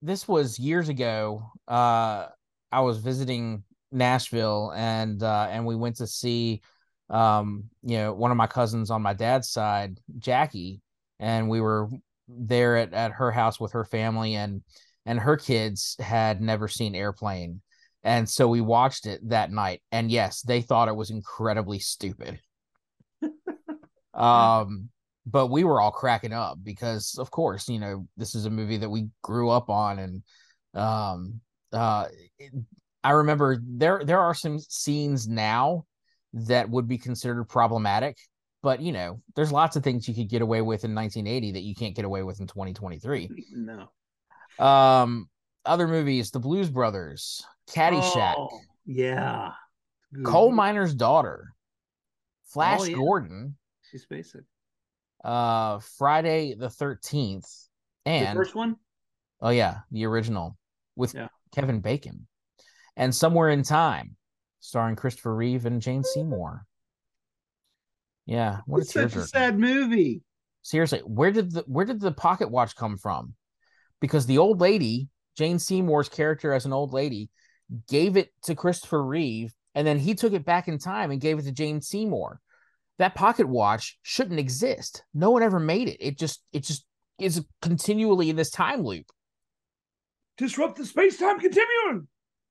this 0.01 0.27
was 0.27 0.59
years 0.59 0.89
ago 0.89 1.41
uh 1.67 2.27
i 2.71 2.81
was 2.81 2.97
visiting 2.99 3.63
nashville 3.91 4.71
and 4.75 5.23
uh 5.23 5.47
and 5.49 5.65
we 5.65 5.75
went 5.75 5.95
to 5.95 6.05
see 6.05 6.61
um 7.09 7.63
you 7.83 7.97
know 7.97 8.13
one 8.13 8.31
of 8.31 8.37
my 8.37 8.47
cousins 8.47 8.91
on 8.91 9.01
my 9.01 9.13
dad's 9.13 9.49
side 9.49 9.99
jackie 10.19 10.79
and 11.19 11.49
we 11.49 11.59
were 11.59 11.89
there 12.27 12.77
at, 12.77 12.93
at 12.93 13.11
her 13.11 13.31
house 13.31 13.59
with 13.59 13.71
her 13.73 13.83
family 13.83 14.35
and 14.35 14.61
and 15.05 15.19
her 15.19 15.37
kids 15.37 15.95
had 15.99 16.39
never 16.41 16.67
seen 16.67 16.93
airplane. 16.93 17.61
And 18.03 18.29
so 18.29 18.47
we 18.47 18.61
watched 18.61 19.07
it 19.07 19.27
that 19.29 19.51
night 19.51 19.81
and 19.91 20.11
yes 20.11 20.41
they 20.41 20.61
thought 20.61 20.87
it 20.87 20.95
was 20.95 21.09
incredibly 21.09 21.79
stupid. 21.79 22.39
Um 24.13 24.89
but 25.25 25.47
we 25.47 25.63
were 25.63 25.79
all 25.79 25.91
cracking 25.91 26.33
up 26.33 26.57
because 26.63 27.15
of 27.19 27.29
course 27.29 27.69
you 27.69 27.79
know 27.79 28.07
this 28.17 28.33
is 28.33 28.45
a 28.45 28.49
movie 28.49 28.77
that 28.77 28.89
we 28.89 29.07
grew 29.21 29.49
up 29.49 29.69
on 29.69 29.99
and 29.99 30.23
um 30.73 31.39
uh 31.71 32.07
it- 32.39 32.53
i 33.03 33.11
remember 33.11 33.61
there 33.63 34.03
there 34.03 34.19
are 34.19 34.33
some 34.33 34.57
scenes 34.59 35.27
now 35.27 35.85
that 36.33 36.69
would 36.69 36.87
be 36.87 36.97
considered 36.97 37.43
problematic 37.45 38.17
but 38.61 38.81
you 38.81 38.91
know 38.91 39.21
there's 39.35 39.51
lots 39.51 39.75
of 39.75 39.83
things 39.83 40.07
you 40.07 40.13
could 40.13 40.29
get 40.29 40.41
away 40.41 40.61
with 40.61 40.83
in 40.83 40.93
1980 40.93 41.53
that 41.53 41.61
you 41.63 41.73
can't 41.73 41.95
get 41.95 42.05
away 42.05 42.23
with 42.23 42.39
in 42.39 42.47
2023 42.47 43.29
No. 43.53 43.89
um 44.63 45.27
other 45.65 45.87
movies 45.87 46.31
the 46.31 46.39
blues 46.39 46.69
brothers 46.69 47.43
caddyshack 47.69 48.35
Oh, 48.37 48.61
yeah. 48.85 49.51
Good. 50.13 50.25
coal 50.25 50.51
miner's 50.51 50.93
daughter 50.93 51.53
flash 52.45 52.81
Oh, 52.81 52.83
yeah. 52.85 52.95
gordon 52.95 53.55
She's 53.89 54.05
basic. 54.05 54.43
uh 55.23 55.79
friday 55.97 56.53
the 56.55 56.67
13th 56.69 57.41
The 58.05 58.11
and 58.11 58.37
first 58.37 58.55
one? 58.55 58.77
Oh 59.41 59.49
yeah, 59.49 59.79
the 59.91 60.05
original 60.05 60.57
with 60.97 61.13
Yeah. 61.15 61.29
Kevin 61.55 61.79
Bacon, 61.79 62.27
and 62.97 63.15
Somewhere 63.15 63.49
in 63.49 63.63
Time, 63.63 64.17
starring 64.59 64.95
Christopher 64.95 65.35
Reeve 65.35 65.65
and 65.65 65.81
Jane 65.81 66.03
Seymour. 66.03 66.65
Yeah, 68.25 68.59
what 68.65 68.81
a 68.81 68.85
such 68.85 69.15
a 69.15 69.25
sad 69.25 69.57
movie. 69.57 70.21
Seriously, 70.61 70.99
where 70.99 71.31
did 71.31 71.51
the 71.51 71.63
where 71.67 71.85
did 71.85 71.99
the 71.99 72.11
pocket 72.11 72.51
watch 72.51 72.75
come 72.75 72.97
from? 72.97 73.33
Because 74.01 74.25
the 74.25 74.37
old 74.37 74.61
lady, 74.61 75.07
Jane 75.35 75.59
Seymour's 75.59 76.09
character 76.09 76.53
as 76.53 76.65
an 76.65 76.73
old 76.73 76.93
lady, 76.93 77.29
gave 77.87 78.17
it 78.17 78.31
to 78.43 78.55
Christopher 78.55 79.03
Reeve, 79.03 79.53
and 79.73 79.87
then 79.87 79.97
he 79.97 80.13
took 80.13 80.33
it 80.33 80.45
back 80.45 80.67
in 80.67 80.77
time 80.77 81.11
and 81.11 81.21
gave 81.21 81.39
it 81.39 81.43
to 81.43 81.51
Jane 81.51 81.81
Seymour. 81.81 82.39
That 82.99 83.15
pocket 83.15 83.47
watch 83.47 83.97
shouldn't 84.03 84.39
exist. 84.39 85.03
No 85.13 85.31
one 85.31 85.41
ever 85.41 85.59
made 85.59 85.87
it. 85.87 85.97
It 85.99 86.17
just 86.17 86.43
it 86.51 86.63
just 86.63 86.85
is 87.19 87.43
continually 87.61 88.29
in 88.29 88.35
this 88.35 88.51
time 88.51 88.83
loop. 88.83 89.05
Disrupt 90.37 90.77
the 90.77 90.85
space 90.85 91.17
time 91.17 91.39
continuum. 91.39 92.07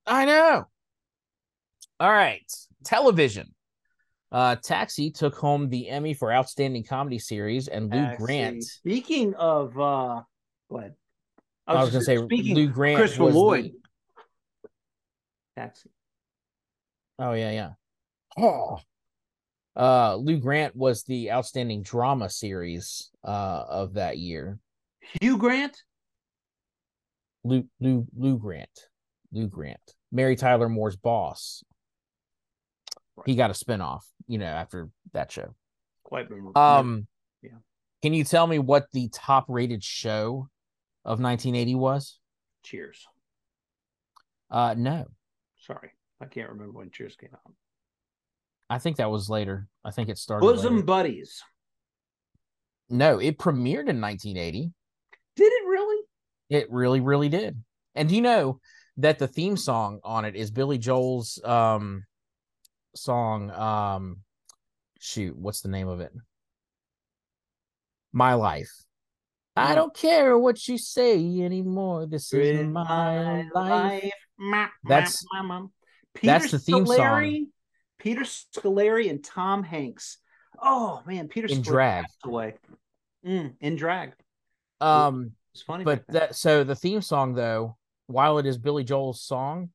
I 0.06 0.24
know. 0.24 0.66
All 2.00 2.10
right. 2.10 2.50
Television. 2.84 3.54
Uh 4.30 4.56
Taxi 4.56 5.10
took 5.10 5.34
home 5.34 5.68
the 5.70 5.88
Emmy 5.88 6.12
for 6.14 6.32
Outstanding 6.32 6.84
Comedy 6.84 7.18
Series, 7.18 7.68
and 7.68 7.90
Lou 7.90 7.98
Taxi. 7.98 8.24
Grant. 8.24 8.64
Speaking 8.64 9.34
of, 9.34 9.78
uh, 9.78 10.22
go 10.70 10.78
ahead. 10.78 10.94
I 11.66 11.82
was, 11.82 11.90
gonna 11.90 12.04
say 12.04 12.18
speaking 12.18 12.54
Lou 12.54 12.68
Grant. 12.68 12.98
Christopher 12.98 13.24
was 13.24 13.62
the- 13.62 13.72
Taxi. 15.56 15.90
oh 17.18 17.32
yeah, 17.32 17.50
yeah. 17.50 17.70
Oh. 18.38 18.78
Uh 19.74 20.16
Lou 20.16 20.38
Grant 20.38 20.76
was 20.76 21.04
the 21.04 21.32
Outstanding 21.32 21.82
Drama 21.82 22.28
Series 22.28 23.10
uh 23.24 23.64
of 23.68 23.94
that 23.94 24.18
year. 24.18 24.58
Hugh 25.20 25.38
Grant. 25.38 25.82
Lou 27.44 27.64
Lou 27.80 28.06
Lou 28.16 28.38
Grant. 28.38 28.88
Lou 29.32 29.46
Grant. 29.48 29.80
Mary 30.12 30.36
Tyler 30.36 30.68
Moore's 30.68 30.96
boss. 30.96 31.64
He 33.26 33.34
got 33.34 33.50
a 33.50 33.54
spinoff, 33.54 34.02
you 34.26 34.38
know, 34.38 34.46
after 34.46 34.88
that 35.12 35.30
show. 35.32 35.54
Quite 36.04 36.30
memorable. 36.30 36.60
Um, 36.60 37.06
Yeah. 37.42 37.50
Can 38.02 38.14
you 38.14 38.24
tell 38.24 38.46
me 38.46 38.58
what 38.58 38.86
the 38.92 39.08
top 39.12 39.46
rated 39.48 39.82
show 39.82 40.48
of 41.04 41.20
1980 41.20 41.74
was? 41.74 42.18
Cheers. 42.62 43.06
Uh, 44.50 44.74
no, 44.76 45.06
Sorry, 45.60 45.90
I 46.20 46.24
can't 46.24 46.48
remember 46.48 46.78
when 46.78 46.90
Cheers 46.90 47.16
came 47.16 47.30
out. 47.34 47.52
I 48.70 48.78
think 48.78 48.96
that 48.96 49.10
was 49.10 49.28
later. 49.28 49.68
I 49.84 49.90
think 49.90 50.08
it 50.08 50.16
started. 50.18 50.46
Bosom 50.46 50.76
later. 50.76 50.86
Buddies. 50.86 51.42
No, 52.88 53.18
it 53.18 53.38
premiered 53.38 53.88
in 53.88 54.00
1980. 54.00 54.72
Did 55.36 55.44
it 55.44 55.66
really? 55.68 56.04
It 56.48 56.70
really, 56.70 57.00
really 57.00 57.28
did. 57.28 57.62
And 57.94 58.08
do 58.08 58.14
you 58.14 58.22
know 58.22 58.60
that 58.96 59.18
the 59.18 59.28
theme 59.28 59.56
song 59.56 60.00
on 60.04 60.24
it 60.24 60.34
is 60.36 60.50
Billy 60.50 60.78
Joel's 60.78 61.38
um 61.44 62.04
song? 62.98 63.50
Um, 63.50 64.18
shoot, 65.00 65.36
what's 65.36 65.60
the 65.60 65.68
name 65.68 65.88
of 65.88 66.00
it? 66.00 66.12
My 68.12 68.34
life. 68.34 68.70
I 69.56 69.72
Mm. 69.72 69.74
don't 69.74 69.94
care 69.94 70.38
what 70.38 70.66
you 70.68 70.78
say 70.78 71.40
anymore. 71.40 72.06
This 72.06 72.32
is 72.32 72.66
my, 72.66 73.48
life. 73.54 74.12
That's- 74.84 75.24
Peter 76.14 76.32
that's 76.32 76.50
the 76.50 76.58
theme 76.58 76.86
song. 76.86 77.46
Peter 77.98 78.22
Scolari 78.22 79.10
and 79.10 79.22
Tom 79.24 79.62
Hanks. 79.62 80.18
Oh 80.60 81.02
man, 81.06 81.28
Peter 81.28 81.48
In 81.48 81.58
Scolari 81.62 81.64
drag. 81.64 82.04
passed 82.04 82.18
away. 82.24 82.54
Mm, 83.24 83.56
in 83.60 83.76
drag. 83.76 84.14
Um, 84.80 85.32
It's 85.52 85.62
funny, 85.62 85.84
but 85.84 86.04
then. 86.06 86.14
that 86.14 86.34
so 86.36 86.64
the 86.64 86.76
theme 86.76 87.02
song 87.02 87.34
though, 87.34 87.76
while 88.06 88.38
it 88.38 88.46
is 88.46 88.58
Billy 88.58 88.84
Joel's 88.84 89.20
song, 89.22 89.70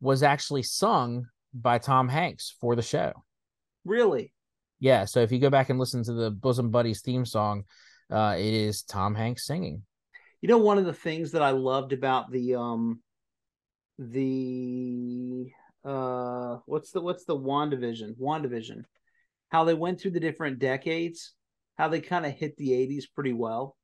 was 0.00 0.22
actually 0.22 0.62
sung 0.64 1.28
by 1.62 1.78
Tom 1.78 2.08
Hanks 2.08 2.54
for 2.60 2.76
the 2.76 2.82
show. 2.82 3.12
really, 3.84 4.32
Yeah, 4.80 5.04
so 5.04 5.20
if 5.20 5.32
you 5.32 5.38
go 5.38 5.50
back 5.50 5.70
and 5.70 5.78
listen 5.78 6.04
to 6.04 6.12
the 6.12 6.30
Bosom 6.30 6.70
Buddies 6.70 7.02
theme 7.02 7.24
song, 7.24 7.64
uh, 8.10 8.36
it 8.38 8.54
is 8.54 8.82
Tom 8.82 9.14
Hanks 9.14 9.46
singing. 9.46 9.82
you 10.40 10.48
know, 10.48 10.58
one 10.58 10.78
of 10.78 10.84
the 10.86 10.92
things 10.92 11.32
that 11.32 11.42
I 11.42 11.50
loved 11.50 11.92
about 11.92 12.30
the 12.30 12.54
um, 12.54 13.00
the 13.98 15.50
uh, 15.84 16.58
what's 16.66 16.90
the 16.92 17.00
what's 17.00 17.24
the 17.24 17.36
Wandavision? 17.36 18.16
Wandavision, 18.16 18.84
how 19.48 19.64
they 19.64 19.74
went 19.74 20.00
through 20.00 20.12
the 20.12 20.20
different 20.20 20.58
decades, 20.58 21.32
how 21.76 21.88
they 21.88 22.00
kind 22.00 22.24
of 22.24 22.32
hit 22.32 22.56
the 22.56 22.70
'80s 22.70 23.04
pretty 23.12 23.32
well. 23.32 23.76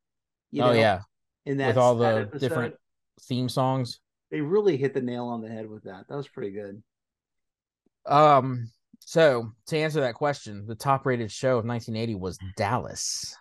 You 0.51 0.63
oh 0.63 0.67
know, 0.67 0.73
yeah, 0.73 1.01
in 1.45 1.59
that 1.59 1.69
with 1.69 1.79
all 1.79 1.97
the 1.97 2.07
episode. 2.07 2.41
different 2.41 2.75
theme 3.23 3.49
songs. 3.49 4.01
they 4.31 4.41
really 4.41 4.77
hit 4.77 4.95
the 4.95 5.03
nail 5.03 5.27
on 5.27 5.41
the 5.41 5.49
head 5.49 5.69
with 5.69 5.85
that. 5.85 6.07
That 6.09 6.17
was 6.17 6.29
pretty 6.29 6.53
good. 6.53 6.83
Um, 8.07 8.71
so 9.01 9.53
to 9.67 9.79
answer 9.79 10.01
that 10.01 10.15
question, 10.15 10.67
the 10.67 10.75
top 10.75 11.07
rated 11.07 11.31
show 11.31 11.59
of 11.59 11.65
1980 11.65 12.15
was 12.17 12.39
Dallas. 12.57 13.37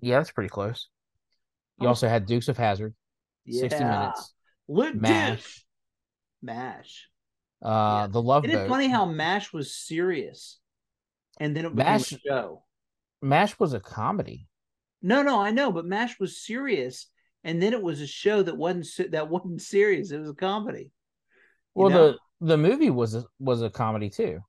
Yeah, 0.00 0.18
that's 0.18 0.32
pretty 0.32 0.48
close. 0.48 0.88
You 1.80 1.88
also 1.88 2.08
had 2.08 2.26
Dukes 2.26 2.48
of 2.48 2.56
Hazzard, 2.56 2.94
yeah. 3.44 3.60
60 3.60 3.84
minutes. 3.84 4.34
Legit. 4.68 5.00
MASH. 5.00 5.64
MASH. 6.42 7.08
Uh 7.62 8.02
yeah. 8.02 8.06
the 8.10 8.22
love 8.22 8.44
Isn't 8.44 8.68
funny 8.68 8.88
how 8.88 9.06
MASH 9.06 9.52
was 9.52 9.74
serious 9.74 10.58
and 11.38 11.56
then 11.56 11.66
it 11.66 11.74
MASH, 11.74 12.12
a 12.12 12.18
show. 12.18 12.62
MASH 13.22 13.58
was 13.58 13.74
a 13.74 13.80
comedy. 13.80 14.46
No, 15.06 15.22
no, 15.22 15.40
I 15.40 15.52
know, 15.52 15.70
but 15.70 15.86
Mash 15.86 16.18
was 16.18 16.44
serious, 16.44 17.06
and 17.44 17.62
then 17.62 17.72
it 17.72 17.80
was 17.80 18.00
a 18.00 18.08
show 18.08 18.42
that 18.42 18.56
wasn't 18.56 19.12
that 19.12 19.30
wasn't 19.30 19.62
serious. 19.62 20.10
It 20.10 20.18
was 20.18 20.30
a 20.30 20.34
comedy. 20.34 20.90
Well, 21.76 21.90
know? 21.90 22.16
the 22.40 22.46
the 22.48 22.56
movie 22.56 22.90
was 22.90 23.14
a, 23.14 23.24
was 23.38 23.62
a 23.62 23.70
comedy 23.70 24.10
too. 24.10 24.40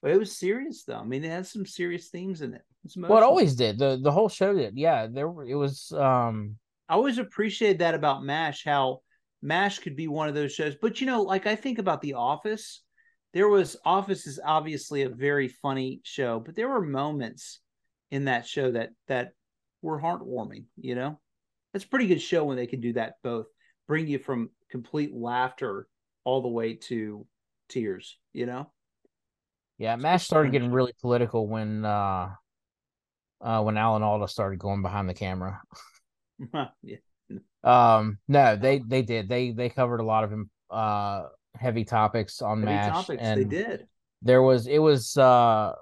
but 0.00 0.12
it 0.12 0.18
was 0.18 0.34
serious 0.34 0.84
though. 0.84 0.96
I 0.96 1.04
mean, 1.04 1.22
it 1.22 1.28
had 1.28 1.46
some 1.46 1.66
serious 1.66 2.08
themes 2.08 2.40
in 2.40 2.54
it. 2.54 2.62
Well, 2.96 3.18
it 3.18 3.22
always 3.22 3.54
did. 3.54 3.78
the 3.78 3.98
The 4.02 4.10
whole 4.10 4.30
show 4.30 4.54
did. 4.54 4.78
Yeah, 4.78 5.08
there 5.08 5.26
it 5.46 5.54
was. 5.54 5.92
Um, 5.92 6.56
I 6.88 6.94
always 6.94 7.18
appreciated 7.18 7.80
that 7.80 7.94
about 7.94 8.24
MASH, 8.24 8.64
how 8.64 9.00
MASH 9.42 9.80
could 9.80 9.94
be 9.94 10.08
one 10.08 10.30
of 10.30 10.34
those 10.34 10.54
shows. 10.54 10.74
But 10.80 11.02
you 11.02 11.06
know, 11.06 11.20
like 11.20 11.46
I 11.46 11.54
think 11.54 11.78
about 11.78 12.00
The 12.00 12.14
Office, 12.14 12.80
there 13.34 13.48
was 13.48 13.76
Office 13.84 14.26
is 14.26 14.40
obviously 14.42 15.02
a 15.02 15.10
very 15.10 15.48
funny 15.48 16.00
show, 16.02 16.40
but 16.40 16.54
there 16.54 16.68
were 16.70 16.80
moments 16.80 17.60
in 18.10 18.24
that 18.24 18.46
show 18.46 18.70
that 18.70 18.90
that 19.08 19.32
were 19.86 20.00
heartwarming, 20.00 20.64
you 20.76 20.94
know? 20.94 21.18
It's 21.74 21.84
a 21.84 21.88
pretty 21.88 22.06
good 22.06 22.22
show 22.22 22.44
when 22.44 22.56
they 22.56 22.66
can 22.66 22.80
do 22.80 22.92
that 22.94 23.14
both. 23.22 23.46
Bring 23.86 24.06
you 24.06 24.18
from 24.18 24.50
complete 24.70 25.14
laughter 25.14 25.88
all 26.24 26.42
the 26.42 26.48
way 26.48 26.74
to 26.74 27.26
tears, 27.68 28.18
you 28.32 28.46
know? 28.46 28.70
yeah, 29.78 29.96
Mash 29.96 30.24
started 30.24 30.52
getting 30.52 30.70
really 30.70 30.94
political 31.00 31.46
when 31.46 31.84
uh, 31.84 32.30
uh, 33.40 33.62
when 33.62 33.76
Alan 33.76 34.02
Alda 34.02 34.28
started 34.28 34.58
going 34.58 34.82
behind 34.82 35.08
the 35.08 35.14
camera. 35.14 35.60
yeah. 36.82 36.96
Um, 37.62 38.18
no, 38.28 38.56
they 38.56 38.78
they 38.78 39.02
did. 39.02 39.28
They 39.28 39.50
they 39.50 39.68
covered 39.68 40.00
a 40.00 40.04
lot 40.04 40.24
of 40.24 40.32
uh 40.70 41.28
heavy 41.54 41.84
topics 41.84 42.40
on 42.40 42.62
Heavy 42.62 42.72
Mash, 42.72 42.92
topics, 42.92 43.22
and 43.22 43.40
they 43.40 43.44
did. 43.44 43.86
there 44.22 44.42
was 44.42 44.66
it 44.66 44.78
was 44.78 45.16
uh 45.16 45.72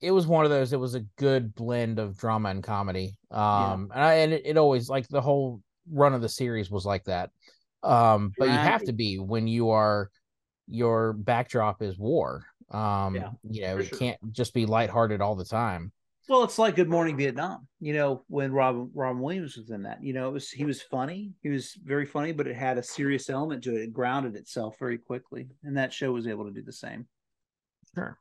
it 0.00 0.10
was 0.10 0.26
one 0.26 0.44
of 0.44 0.50
those. 0.50 0.72
It 0.72 0.80
was 0.80 0.94
a 0.94 1.00
good 1.16 1.54
blend 1.54 1.98
of 1.98 2.16
drama 2.16 2.50
and 2.50 2.62
comedy. 2.62 3.16
Um, 3.30 3.90
and 3.94 4.02
I, 4.02 4.14
and 4.14 4.32
it, 4.32 4.42
it 4.44 4.56
always 4.56 4.88
like 4.88 5.08
the 5.08 5.20
whole 5.20 5.60
run 5.90 6.14
of 6.14 6.22
the 6.22 6.28
series 6.28 6.70
was 6.70 6.86
like 6.86 7.04
that. 7.04 7.30
Um, 7.82 8.32
but 8.38 8.46
you 8.46 8.50
have 8.52 8.84
to 8.84 8.92
be 8.92 9.18
when 9.18 9.46
you 9.46 9.70
are 9.70 10.10
your 10.66 11.12
backdrop 11.12 11.82
is 11.82 11.98
war. 11.98 12.46
Um, 12.70 13.16
Yeah, 13.16 13.30
you 13.42 13.62
know, 13.62 13.78
it 13.78 13.88
sure. 13.88 13.98
can't 13.98 14.32
just 14.32 14.54
be 14.54 14.66
lighthearted 14.66 15.20
all 15.20 15.34
the 15.34 15.44
time. 15.44 15.92
Well, 16.28 16.44
it's 16.44 16.60
like 16.60 16.76
Good 16.76 16.88
Morning 16.88 17.16
Vietnam. 17.16 17.66
You 17.80 17.92
know, 17.92 18.24
when 18.28 18.52
Robin 18.52 18.88
Robin 18.94 19.20
Williams 19.20 19.56
was 19.56 19.70
in 19.70 19.82
that, 19.82 20.02
you 20.02 20.12
know, 20.12 20.28
it 20.28 20.32
was 20.32 20.48
he 20.48 20.64
was 20.64 20.80
funny. 20.80 21.32
He 21.42 21.48
was 21.48 21.76
very 21.84 22.06
funny, 22.06 22.30
but 22.30 22.46
it 22.46 22.54
had 22.54 22.78
a 22.78 22.82
serious 22.82 23.28
element 23.28 23.64
to 23.64 23.74
it. 23.74 23.82
It 23.82 23.92
grounded 23.92 24.36
itself 24.36 24.76
very 24.78 24.98
quickly, 24.98 25.48
and 25.64 25.76
that 25.76 25.92
show 25.92 26.12
was 26.12 26.28
able 26.28 26.44
to 26.44 26.52
do 26.52 26.62
the 26.62 26.72
same. 26.72 27.08
Sure. 27.94 28.16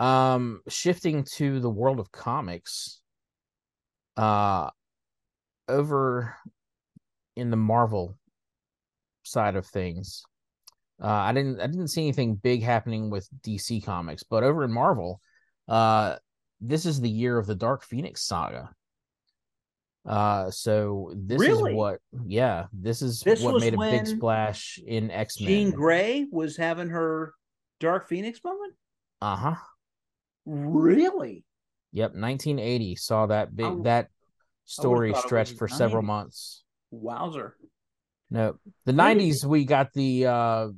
Um, 0.00 0.62
shifting 0.66 1.24
to 1.36 1.60
the 1.60 1.68
world 1.70 2.00
of 2.00 2.10
comics, 2.10 3.00
uh, 4.16 4.70
over 5.68 6.34
in 7.36 7.50
the 7.50 7.56
Marvel 7.56 8.16
side 9.22 9.56
of 9.56 9.66
things, 9.66 10.22
uh, 11.02 11.06
I 11.06 11.32
didn't 11.32 11.60
I 11.60 11.66
didn't 11.66 11.88
see 11.88 12.02
anything 12.02 12.34
big 12.34 12.62
happening 12.62 13.10
with 13.10 13.28
DC 13.42 13.84
Comics, 13.84 14.22
but 14.22 14.42
over 14.42 14.64
in 14.64 14.72
Marvel, 14.72 15.20
uh, 15.68 16.16
this 16.60 16.86
is 16.86 17.00
the 17.00 17.10
year 17.10 17.38
of 17.38 17.46
the 17.46 17.54
Dark 17.54 17.84
Phoenix 17.84 18.22
saga. 18.22 18.70
Uh, 20.06 20.50
so 20.50 21.12
this 21.14 21.40
Really? 21.40 21.72
is 21.72 21.76
what, 21.76 22.00
yeah, 22.26 22.66
this 22.72 23.02
is 23.02 23.20
This 23.20 23.42
what 23.42 23.60
made 23.60 23.74
a 23.74 23.78
big 23.78 24.06
splash 24.06 24.78
in 24.86 25.10
X 25.10 25.38
Men. 25.40 25.48
Jean 25.48 25.70
Grey 25.72 26.26
was 26.30 26.56
having 26.56 26.88
her 26.88 27.34
Dark 27.80 28.08
Phoenix 28.08 28.42
moment. 28.42 28.74
Uh 29.20 29.36
huh. 29.36 29.54
Really? 30.50 31.44
Yep, 31.92 32.10
1980 32.14 32.96
saw 32.96 33.26
that 33.26 33.54
big 33.54 33.66
I- 33.66 33.82
that 33.82 34.08
story 34.64 35.14
stretched 35.14 35.52
was 35.52 35.58
for 35.58 35.68
several 35.68 36.02
months. 36.02 36.64
Wowzer! 36.90 37.56
No, 38.30 38.58
the 38.84 38.92
Really? 38.92 39.30
90s 39.30 39.44
we 39.44 39.64
got 39.64 39.92
the 39.92 40.26
uh, 40.26 40.68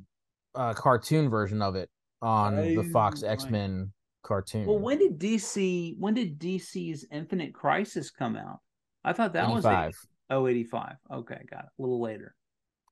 uh 0.55 0.73
cartoon 0.73 1.29
version 1.29 1.61
of 1.61 1.75
it 1.75 1.89
on 2.21 2.55
the 2.55 2.83
Fox. 2.91 3.23
X 3.23 3.49
Men 3.49 3.91
cartoon. 4.23 4.65
Well, 4.65 4.79
when 4.79 4.99
did 4.99 5.19
DC? 5.19 5.95
When 5.99 6.13
did 6.13 6.39
DC's 6.39 7.05
Infinite 7.11 7.53
Crisis 7.53 8.09
come 8.11 8.35
out? 8.35 8.59
I 9.03 9.13
thought 9.13 9.33
that 9.33 9.49
was 9.49 9.65
85. 9.65 9.87
80, 9.87 9.95
oh 10.29 10.47
85. 10.47 10.95
Okay, 11.11 11.41
got 11.49 11.65
it. 11.65 11.69
A 11.77 11.81
little 11.81 12.01
later. 12.01 12.35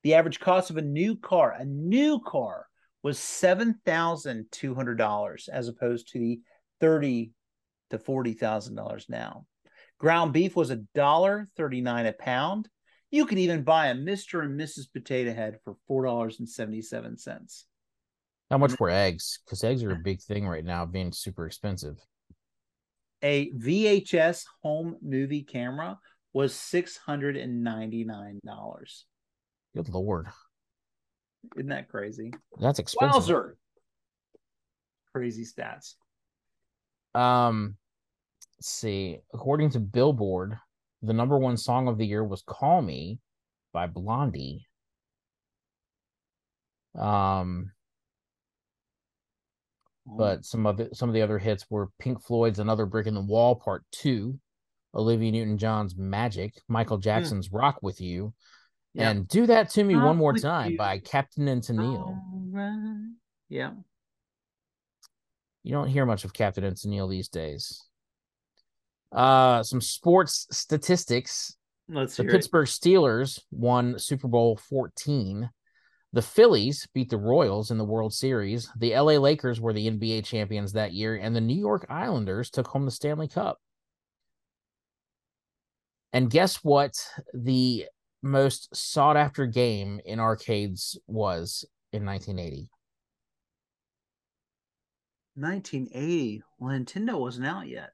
The 0.03 0.13
average 0.13 0.39
cost 0.39 0.69
of 0.69 0.77
a 0.77 0.83
new 0.83 1.15
car, 1.15 1.55
a 1.57 1.65
new 1.65 2.19
car, 2.19 2.67
was 3.01 3.17
seven 3.17 3.79
thousand 3.83 4.45
two 4.51 4.75
hundred 4.75 4.99
dollars 4.99 5.49
as 5.51 5.69
opposed 5.69 6.09
to 6.09 6.19
the 6.19 6.39
thirty 6.79 7.31
to 7.89 7.97
forty 7.97 8.33
thousand 8.33 8.75
dollars 8.75 9.07
now. 9.09 9.47
Ground 9.99 10.33
beef 10.33 10.55
was 10.55 10.69
a 10.69 10.77
dollar 10.95 11.47
thirty 11.57 11.81
nine 11.81 12.05
a 12.05 12.13
pound. 12.13 12.69
You 13.10 13.25
could 13.25 13.39
even 13.39 13.63
buy 13.63 13.88
a 13.88 13.95
Mr. 13.95 14.43
and 14.43 14.60
Mrs. 14.60 14.91
Potato 14.91 15.33
Head 15.33 15.60
for 15.63 15.75
four 15.88 16.05
dollars 16.05 16.39
and 16.39 16.47
seventy 16.47 16.81
seven 16.81 17.17
cents. 17.17 17.65
How 18.51 18.57
much 18.57 18.79
were 18.79 18.89
eggs? 18.89 19.39
Because 19.45 19.63
eggs 19.63 19.83
are 19.83 19.91
a 19.91 19.95
big 19.95 20.21
thing 20.21 20.47
right 20.47 20.63
now, 20.63 20.86
being 20.86 21.12
super 21.12 21.45
expensive. 21.45 21.97
A 23.23 23.49
VHS 23.51 24.43
home 24.62 24.97
movie 25.01 25.43
camera 25.43 25.97
was 26.33 26.53
six 26.53 26.97
hundred 26.97 27.36
and 27.36 27.63
ninety 27.63 28.03
nine 28.03 28.39
dollars. 28.45 29.05
Good 29.75 29.89
lord, 29.89 30.27
Isn't 31.55 31.69
that 31.69 31.89
crazy? 31.89 32.33
that's 32.60 32.79
expensive. 32.79 33.15
Wowzer! 33.15 33.57
Crazy 35.13 35.45
stats. 35.45 35.95
Um, 37.15 37.75
see. 38.62 39.20
According 39.34 39.72
to 39.72 39.80
Billboard, 39.80 40.58
the 41.02 41.13
number 41.13 41.38
one 41.38 41.58
song 41.58 41.88
of 41.88 41.98
the 41.98 42.06
year 42.06 42.24
was 42.24 42.41
"Call 42.41 42.82
Me" 42.82 43.20
by 43.74 43.88
Blondie. 43.88 44.67
Um, 46.98 47.72
but 50.06 50.46
some 50.46 50.65
of 50.65 50.80
it, 50.80 50.96
some 50.96 51.10
of 51.10 51.13
the 51.13 51.22
other 51.22 51.38
hits 51.38 51.65
were 51.70 51.89
Pink 52.00 52.24
Floyd's 52.24 52.60
"Another 52.60 52.86
Brick 52.86 53.08
in 53.08 53.13
the 53.13 53.22
Wall" 53.22 53.56
Part 53.56 53.84
Two, 53.91 54.39
Olivia 54.96 55.32
Newton-John's 55.32 55.96
"Magic," 55.96 56.54
Michael 56.67 56.98
Jackson's 56.98 57.52
"Rock 57.52 57.80
with 57.84 58.02
You," 58.02 58.34
and 58.96 59.28
"Do 59.28 59.46
That 59.46 59.70
to 59.72 59.84
Me 59.84 59.93
Rock 59.93 60.06
One 60.06 60.17
More 60.17 60.34
Time" 60.34 60.72
You. 60.72 60.78
by 60.78 61.00
Captain 61.00 61.48
and 61.48 61.62
Tennille. 61.62 62.17
Yeah. 63.50 63.74
You 65.63 65.74
don't 65.74 65.89
hear 65.89 66.06
much 66.06 66.24
of 66.24 66.34
Captain 66.34 66.63
and 66.63 66.76
Tennille 66.76 67.10
these 67.10 67.28
days. 67.28 67.84
Uh, 69.12 69.63
some 69.63 69.82
sports 69.82 70.48
statistics. 70.52 71.56
Let's 71.89 72.17
The 72.17 72.26
Pittsburgh 72.26 72.67
Steelers 72.67 73.39
won 73.52 73.98
Super 73.98 74.28
Bowl 74.28 74.58
14. 74.58 75.50
The 76.13 76.22
Phillies 76.22 76.88
beat 76.93 77.10
the 77.10 77.17
Royals 77.17 77.72
in 77.72 77.78
the 77.78 77.86
World 77.86 78.13
Series. 78.13 78.70
The 78.78 78.93
LA 78.96 79.13
Lakers 79.13 79.62
were 79.62 79.74
the 79.74 79.89
NBA 79.89 80.26
champions 80.26 80.74
that 80.74 80.93
year, 80.93 81.15
and 81.15 81.36
the 81.36 81.41
New 81.41 81.58
York 81.58 81.86
Islanders 81.89 82.50
took 82.50 82.67
home 82.67 82.86
the 82.86 82.91
Stanley 82.91 83.28
Cup. 83.28 83.60
And 86.13 86.30
guess 86.30 86.63
what 86.63 86.93
the 87.34 87.86
most 88.24 88.76
sought 88.76 89.17
after 89.17 89.46
game 89.46 90.00
in 90.06 90.20
arcades 90.20 90.98
was 91.08 91.65
in 91.91 92.06
1980? 92.06 92.70
1980. 95.36 96.43
Well, 96.58 96.72
Nintendo 96.72 97.20
wasn't 97.20 97.48
out 97.48 97.67
yet. 97.67 97.91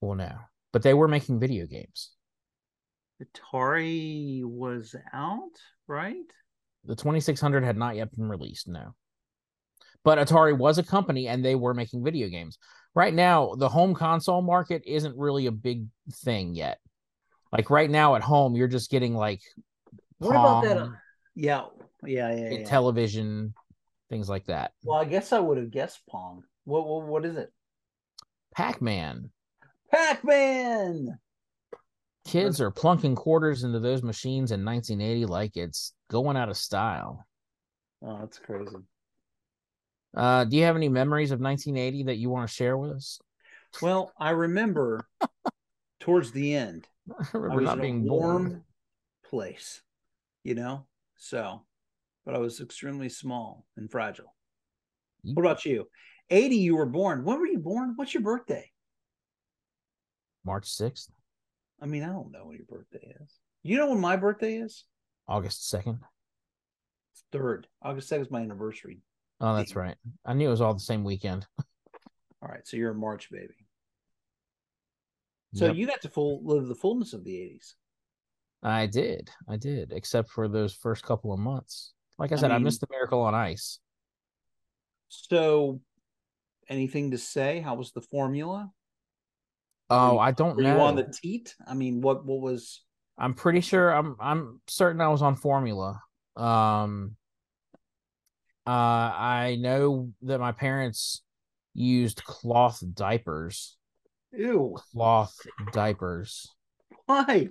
Well, 0.00 0.16
no, 0.16 0.32
but 0.72 0.82
they 0.82 0.94
were 0.94 1.08
making 1.08 1.40
video 1.40 1.66
games. 1.66 2.12
Atari 3.22 4.42
was 4.44 4.94
out, 5.12 5.50
right? 5.86 6.16
The 6.84 6.96
2600 6.96 7.64
had 7.64 7.76
not 7.76 7.96
yet 7.96 8.14
been 8.16 8.28
released, 8.28 8.68
no. 8.68 8.94
But 10.02 10.18
Atari 10.18 10.56
was 10.56 10.78
a 10.78 10.82
company 10.82 11.28
and 11.28 11.44
they 11.44 11.54
were 11.54 11.74
making 11.74 12.02
video 12.02 12.28
games. 12.28 12.58
Right 12.94 13.12
now, 13.12 13.54
the 13.54 13.68
home 13.68 13.94
console 13.94 14.40
market 14.40 14.82
isn't 14.86 15.16
really 15.16 15.46
a 15.46 15.52
big 15.52 15.86
thing 16.24 16.54
yet. 16.54 16.78
Like 17.52 17.68
right 17.68 17.90
now 17.90 18.14
at 18.14 18.22
home, 18.22 18.56
you're 18.56 18.68
just 18.68 18.90
getting 18.90 19.14
like 19.14 19.40
What 20.18 20.30
about 20.30 20.64
that? 20.64 20.76
Pong, 20.78 20.88
uh, 20.88 20.96
Yeah. 21.34 21.64
Yeah. 22.04 22.34
Yeah. 22.34 22.50
yeah. 22.50 22.64
television, 22.64 23.52
things 24.08 24.28
like 24.28 24.46
that. 24.46 24.72
well, 24.84 24.98
I 24.98 25.04
guess 25.04 25.32
I 25.32 25.38
would 25.38 25.58
have 25.58 25.70
guessed 25.70 26.00
Pong. 26.08 26.44
What, 26.64 26.86
what, 26.86 27.06
what 27.06 27.24
is 27.26 27.36
it? 27.36 27.52
Pac 28.54 28.80
Man. 28.80 29.30
Kids 32.26 32.60
are 32.60 32.70
plunking 32.70 33.14
quarters 33.16 33.64
into 33.64 33.80
those 33.80 34.02
machines 34.02 34.52
in 34.52 34.64
1980 34.64 35.26
like 35.26 35.56
it's 35.56 35.94
going 36.10 36.36
out 36.36 36.48
of 36.48 36.56
style. 36.56 37.24
Oh, 38.04 38.18
that's 38.20 38.38
crazy. 38.38 38.76
Uh, 40.16 40.44
do 40.44 40.56
you 40.56 40.64
have 40.64 40.76
any 40.76 40.88
memories 40.88 41.30
of 41.30 41.40
1980 41.40 42.04
that 42.04 42.16
you 42.16 42.30
want 42.30 42.48
to 42.48 42.54
share 42.54 42.76
with 42.76 42.92
us? 42.92 43.20
Well, 43.80 44.12
I 44.18 44.30
remember 44.30 45.06
towards 46.00 46.32
the 46.32 46.54
end, 46.54 46.88
I 47.10 47.14
I 47.22 47.26
remember 47.34 47.60
was 47.62 47.64
not 47.70 47.82
being 47.82 48.04
warm 48.04 48.48
born. 48.48 48.64
place, 49.24 49.82
you 50.44 50.54
know. 50.54 50.86
So, 51.16 51.64
but 52.24 52.34
I 52.34 52.38
was 52.38 52.60
extremely 52.60 53.08
small 53.08 53.66
and 53.76 53.90
fragile. 53.90 54.34
You- 55.22 55.34
What 55.34 55.44
about 55.44 55.64
you? 55.64 55.88
Eighty, 56.28 56.56
you 56.56 56.76
were 56.76 56.86
born. 56.86 57.24
When 57.24 57.38
were 57.38 57.46
you 57.46 57.58
born? 57.58 57.94
What's 57.96 58.14
your 58.14 58.22
birthday? 58.22 58.69
March 60.44 60.64
6th, 60.68 61.08
I 61.82 61.86
mean, 61.86 62.02
I 62.02 62.06
don't 62.08 62.30
know 62.32 62.46
when 62.46 62.56
your 62.56 62.66
birthday 62.66 63.14
is. 63.22 63.32
You 63.62 63.76
know 63.78 63.90
when 63.90 64.00
my 64.00 64.16
birthday 64.16 64.54
is? 64.56 64.84
August 65.28 65.72
2nd. 65.72 65.98
Third. 67.32 67.66
August 67.82 68.08
second 68.08 68.26
is 68.26 68.30
my 68.30 68.40
anniversary. 68.40 69.00
Oh, 69.40 69.54
that's 69.54 69.76
right. 69.76 69.96
I 70.24 70.34
knew 70.34 70.48
it 70.48 70.50
was 70.50 70.60
all 70.60 70.74
the 70.74 70.80
same 70.80 71.04
weekend. 71.04 71.46
All 72.42 72.48
right, 72.48 72.66
so 72.66 72.78
you're 72.78 72.92
a 72.92 72.94
March 72.94 73.30
baby. 73.30 73.52
So 75.54 75.66
Yep. 75.66 75.76
you 75.76 75.86
got 75.86 76.00
to 76.02 76.08
full 76.08 76.40
live 76.42 76.68
the 76.68 76.74
fullness 76.74 77.12
of 77.12 77.22
the 77.22 77.36
eighties. 77.36 77.74
I 78.62 78.86
did. 78.86 79.30
I 79.48 79.56
did, 79.56 79.92
except 79.92 80.30
for 80.30 80.48
those 80.48 80.72
first 80.74 81.02
couple 81.04 81.32
of 81.34 81.38
months. 81.38 81.92
Like 82.18 82.32
I 82.32 82.36
I 82.36 82.38
said, 82.38 82.50
I, 82.50 82.54
mean- 82.54 82.64
missed 82.64 82.80
the 82.80 82.86
Miracle 82.90 83.20
on 83.20 83.34
Ice. 83.34 83.78
So, 85.08 85.80
anything 86.68 87.10
to 87.10 87.18
say? 87.18 87.60
How 87.60 87.74
was 87.74 87.92
the 87.92 88.00
formula? 88.00 88.70
Oh, 89.90 90.18
I 90.18 90.30
don't 90.30 90.56
Were 90.56 90.62
know. 90.62 90.74
you 90.76 90.80
on 90.80 90.96
the 90.96 91.12
teat? 91.22 91.54
I 91.66 91.74
mean, 91.74 92.00
what 92.00 92.24
what 92.24 92.40
was? 92.40 92.82
I'm 93.18 93.34
pretty 93.34 93.60
sure. 93.60 93.90
I'm. 93.90 94.16
I'm 94.20 94.60
certain 94.68 95.00
I 95.00 95.08
was 95.08 95.22
on 95.22 95.36
Formula. 95.36 96.00
Um. 96.36 97.16
Uh, 98.66 98.70
I 98.70 99.56
know 99.60 100.12
that 100.22 100.38
my 100.38 100.52
parents 100.52 101.22
used 101.74 102.22
cloth 102.24 102.82
diapers. 102.94 103.76
Ew! 104.32 104.76
Cloth 104.92 105.34
diapers 105.72 106.46
Why? 107.06 107.48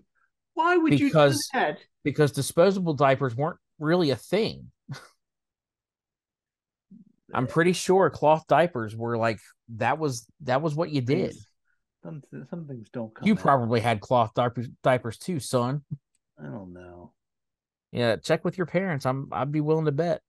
Why 0.54 0.78
would 0.78 0.92
Because- 0.92 1.50
you 1.54 1.60
do 1.60 1.66
that? 1.66 1.80
because 2.06 2.32
disposable 2.32 2.94
diapers 2.94 3.36
weren't 3.36 3.58
really 3.80 4.12
a 4.12 4.16
thing. 4.16 4.72
I'm 7.34 7.48
pretty 7.48 7.74
sure 7.74 8.10
cloth 8.10 8.46
diapers 8.48 8.96
were 8.96 9.18
like 9.18 9.40
that 9.76 10.00
was 10.00 10.26
that 10.42 10.62
was 10.62 10.74
what 10.74 10.90
you 10.90 11.02
did. 11.02 11.36
Some 12.04 12.22
some 12.50 12.66
things 12.66 12.88
don't 12.92 13.14
come. 13.14 13.28
You 13.28 13.34
out. 13.34 13.40
probably 13.40 13.80
had 13.82 14.00
cloth 14.00 14.34
diapers 14.34 14.68
diapers 14.84 15.18
too, 15.18 15.40
son. 15.40 15.84
I 16.40 16.44
don't 16.46 16.74
know. 16.74 17.14
Yeah, 17.92 18.16
check 18.18 18.46
with 18.46 18.58
your 18.58 18.68
parents. 18.68 19.06
I'm 19.06 19.28
I'd 19.32 19.52
be 19.52 19.62
willing 19.62 19.86
to 19.86 19.92
bet. 19.92 20.22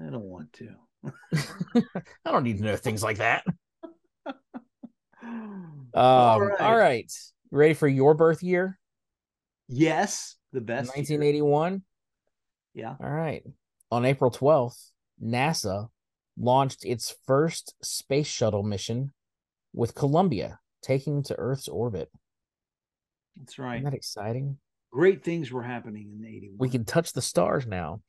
I 0.00 0.10
don't 0.10 0.24
want 0.24 0.52
to. 0.54 0.68
I 2.24 2.30
don't 2.30 2.44
need 2.44 2.58
to 2.58 2.64
know 2.64 2.76
things 2.76 3.02
like 3.02 3.18
that. 3.18 3.44
Um, 5.22 6.02
All 6.02 6.32
all 6.32 6.40
right. 6.40 6.76
right. 6.76 7.12
Ready 7.52 7.74
for 7.74 7.86
your 7.86 8.14
birth 8.14 8.42
year? 8.42 8.78
Yes, 9.68 10.36
the 10.52 10.60
best. 10.60 10.86
year. 10.96 11.18
1981. 11.20 11.82
Yeah. 12.74 12.96
All 13.00 13.08
right. 13.10 13.44
On 13.92 14.04
April 14.04 14.30
12th, 14.30 14.90
NASA 15.22 15.88
launched 16.36 16.84
its 16.84 17.14
first 17.26 17.74
space 17.80 18.26
shuttle 18.26 18.64
mission 18.64 19.12
with 19.72 19.94
Columbia 19.94 20.58
taking 20.84 21.22
to 21.24 21.38
Earth's 21.38 21.68
orbit. 21.68 22.10
That's 23.36 23.58
right. 23.58 23.76
Isn't 23.76 23.84
that 23.84 23.94
exciting? 23.94 24.58
Great 24.92 25.24
things 25.24 25.50
were 25.50 25.62
happening 25.62 26.10
in 26.12 26.20
the 26.20 26.28
'81. 26.28 26.56
We 26.58 26.68
can 26.68 26.84
touch 26.84 27.12
the 27.12 27.22
stars 27.22 27.66
now. 27.66 28.00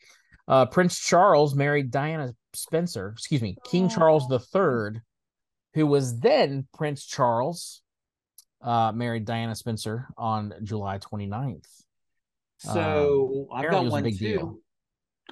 Uh, 0.47 0.67
Prince 0.67 0.99
Charles 0.99 1.55
married 1.55 1.89
Diana 1.89 2.35
Spencer, 2.53 3.09
excuse 3.09 3.41
me, 3.41 3.57
King 3.65 3.89
Charles 3.89 4.31
III, 4.31 5.01
who 5.73 5.88
was 5.88 6.19
then 6.19 6.67
Prince 6.77 7.05
Charles, 7.05 7.81
uh, 8.61 8.91
married 8.91 9.25
Diana 9.25 9.55
Spencer 9.55 10.07
on 10.17 10.53
July 10.63 10.99
29th. 10.99 11.65
So 12.59 13.47
I've 13.51 13.71
got 13.71 13.85
one 13.88 14.03
too. 14.03 14.11
deal. 14.11 14.59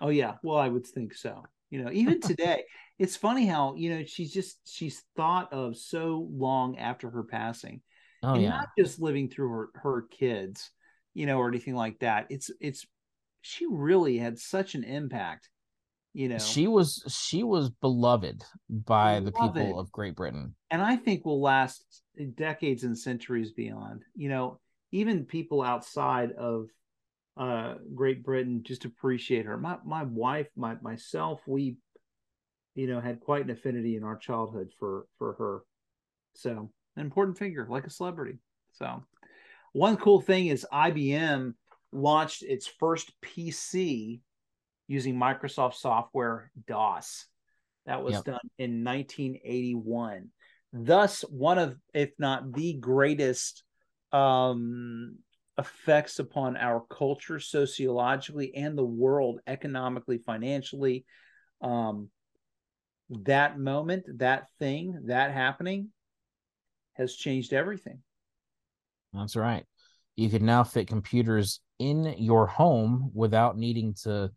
Oh 0.01 0.10
yeah, 0.10 0.34
well 0.43 0.58
I 0.58 0.69
would 0.69 0.88
think 0.88 1.13
so. 1.13 1.43
You 1.69 1.84
know, 1.84 1.91
even 1.91 2.19
today, 2.21 2.63
it's 2.99 3.15
funny 3.17 3.45
how 3.45 3.75
you 3.75 3.89
know 3.95 4.03
she's 4.06 4.32
just 4.32 4.60
she's 4.65 5.03
thought 5.15 5.51
of 5.51 5.77
so 5.77 6.27
long 6.32 6.77
after 6.77 7.10
her 7.10 7.23
passing, 7.23 7.82
Oh, 8.21 8.36
and 8.36 8.43
yeah. 8.43 8.49
not 8.49 8.69
just 8.77 8.99
living 9.01 9.29
through 9.29 9.49
her 9.49 9.69
her 9.75 10.01
kids, 10.12 10.69
you 11.13 11.25
know, 11.25 11.38
or 11.39 11.47
anything 11.49 11.75
like 11.75 11.99
that. 11.99 12.27
It's 12.29 12.49
it's 12.62 12.86
she 13.41 13.65
really 13.69 14.17
had 14.17 14.39
such 14.39 14.75
an 14.75 14.84
impact. 14.84 15.49
You 16.13 16.29
know, 16.29 16.38
She 16.38 16.67
was 16.67 17.03
she 17.10 17.43
was 17.43 17.69
beloved 17.69 18.43
by 18.69 19.19
the 19.19 19.32
people 19.32 19.79
of 19.79 19.91
Great 19.91 20.15
Britain. 20.15 20.56
and 20.69 20.82
I 20.82 20.95
think 20.95 21.25
will 21.25 21.41
last 21.41 21.84
decades 22.36 22.84
and 22.84 22.97
centuries 22.97 23.51
beyond. 23.51 24.03
You 24.15 24.29
know, 24.29 24.60
even 24.91 25.25
people 25.25 25.63
outside 25.63 26.32
of 26.34 26.67
uh, 27.36 27.75
Great 27.95 28.23
Britain 28.23 28.62
just 28.63 28.86
appreciate 28.86 29.47
her. 29.47 29.58
My 29.58 29.77
my 29.84 30.03
wife, 30.03 30.47
my 30.56 30.75
myself, 30.82 31.41
we 31.47 31.77
you 32.75 32.88
know, 32.88 32.99
had 32.99 33.19
quite 33.19 33.45
an 33.45 33.51
affinity 33.51 33.95
in 33.95 34.03
our 34.03 34.17
childhood 34.17 34.71
for 34.79 35.05
for 35.17 35.33
her. 35.33 35.62
So 36.36 36.71
an 36.95 37.05
important 37.05 37.38
figure, 37.38 37.67
like 37.69 37.86
a 37.86 37.89
celebrity. 37.89 38.39
So 38.73 39.03
one 39.73 39.97
cool 39.97 40.21
thing 40.21 40.47
is 40.47 40.65
IBM 40.71 41.53
launched 41.91 42.43
its 42.43 42.67
first 42.67 43.12
PC 43.21 44.21
using 44.88 45.15
Microsoft 45.15 45.75
software 45.75 46.51
DOS. 46.67 47.25
That 47.86 48.03
was 48.03 48.15
yep. 48.15 48.23
done 48.25 48.49
in 48.57 48.83
1981. 48.83 50.29
Thus, 50.71 51.21
one 51.21 51.59
of, 51.59 51.77
if 51.93 52.12
not 52.17 52.53
the 52.53 52.73
greatest 52.73 53.63
um, 54.12 55.17
effects 55.57 56.19
upon 56.19 56.57
our 56.57 56.83
culture 56.89 57.39
sociologically 57.39 58.55
and 58.55 58.77
the 58.77 58.86
world 58.86 59.39
economically, 59.45 60.17
financially. 60.19 61.05
Um, 61.62 62.09
that 63.09 63.59
moment, 63.59 64.05
that 64.19 64.47
thing, 64.59 65.03
that 65.05 65.31
happening 65.31 65.89
has 66.93 67.15
changed 67.15 67.53
everything. 67.53 67.99
That's 69.13 69.35
right. 69.35 69.65
You 70.15 70.29
can 70.29 70.45
now 70.45 70.63
fit 70.63 70.87
computers 70.87 71.59
in 71.79 72.15
your 72.17 72.47
home 72.47 73.11
without 73.13 73.57
needing 73.57 73.95
to 74.03 74.31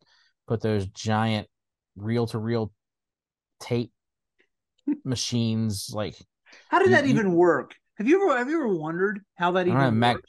put 0.47 0.61
those 0.61 0.87
giant 0.87 1.49
reel 1.97 2.27
to 2.29 2.39
reel 2.39 2.73
tape 3.61 3.93
machines 5.05 5.91
like 5.93 6.17
how 6.69 6.79
did 6.79 6.91
you, 6.91 6.97
that 6.97 7.07
even 7.07 7.33
work? 7.33 7.75
Have 7.99 8.07
you 8.07 8.23
ever 8.23 8.39
have 8.39 8.49
you 8.49 8.57
ever 8.57 8.69
wondered 8.69 9.21
how 9.35 9.53
that 9.53 9.67
even 9.67 9.79
know, 9.79 9.91
mag- 9.91 10.21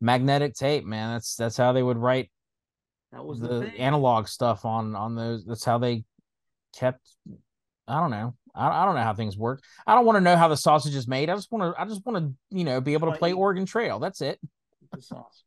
magnetic 0.00 0.54
tape 0.54 0.84
man. 0.84 1.14
That's 1.14 1.36
that's 1.36 1.56
how 1.56 1.72
they 1.72 1.82
would 1.82 1.98
write 1.98 2.30
that 3.12 3.24
was 3.24 3.40
the, 3.40 3.60
the 3.60 3.78
analog 3.78 4.28
stuff 4.28 4.64
on 4.64 4.94
on 4.94 5.14
those. 5.14 5.44
That's 5.44 5.64
how 5.64 5.78
they 5.78 6.04
kept 6.76 7.00
i 7.88 8.00
don't 8.00 8.10
know 8.10 8.34
I, 8.54 8.82
I 8.82 8.84
don't 8.84 8.94
know 8.94 9.02
how 9.02 9.14
things 9.14 9.36
work 9.36 9.62
i 9.86 9.94
don't 9.94 10.06
want 10.06 10.16
to 10.16 10.20
know 10.20 10.36
how 10.36 10.48
the 10.48 10.56
sausage 10.56 10.94
is 10.94 11.08
made 11.08 11.30
i 11.30 11.34
just 11.34 11.50
want 11.52 11.74
to 11.74 11.80
i 11.80 11.84
just 11.84 12.04
want 12.04 12.18
to 12.18 12.56
you 12.56 12.64
know 12.64 12.80
be 12.80 12.92
able 12.92 13.10
to 13.10 13.18
play 13.18 13.32
oregon 13.32 13.66
trail 13.66 13.98
that's 13.98 14.20
it 14.20 14.38
the 14.92 15.02
sausage 15.02 15.44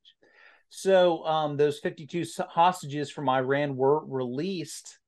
so 0.69 1.25
um, 1.25 1.57
those 1.57 1.79
52 1.79 2.25
hostages 2.49 3.09
from 3.09 3.29
Iran 3.29 3.75
were 3.75 4.05
released, 4.05 4.99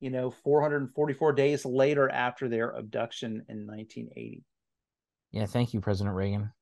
you 0.00 0.10
know, 0.10 0.30
444 0.30 1.32
days 1.32 1.64
later 1.64 2.08
after 2.08 2.48
their 2.48 2.70
abduction 2.70 3.44
in 3.48 3.66
1980. 3.66 4.42
Yeah, 5.32 5.46
thank 5.46 5.74
you, 5.74 5.80
President 5.80 6.14
Reagan. 6.14 6.52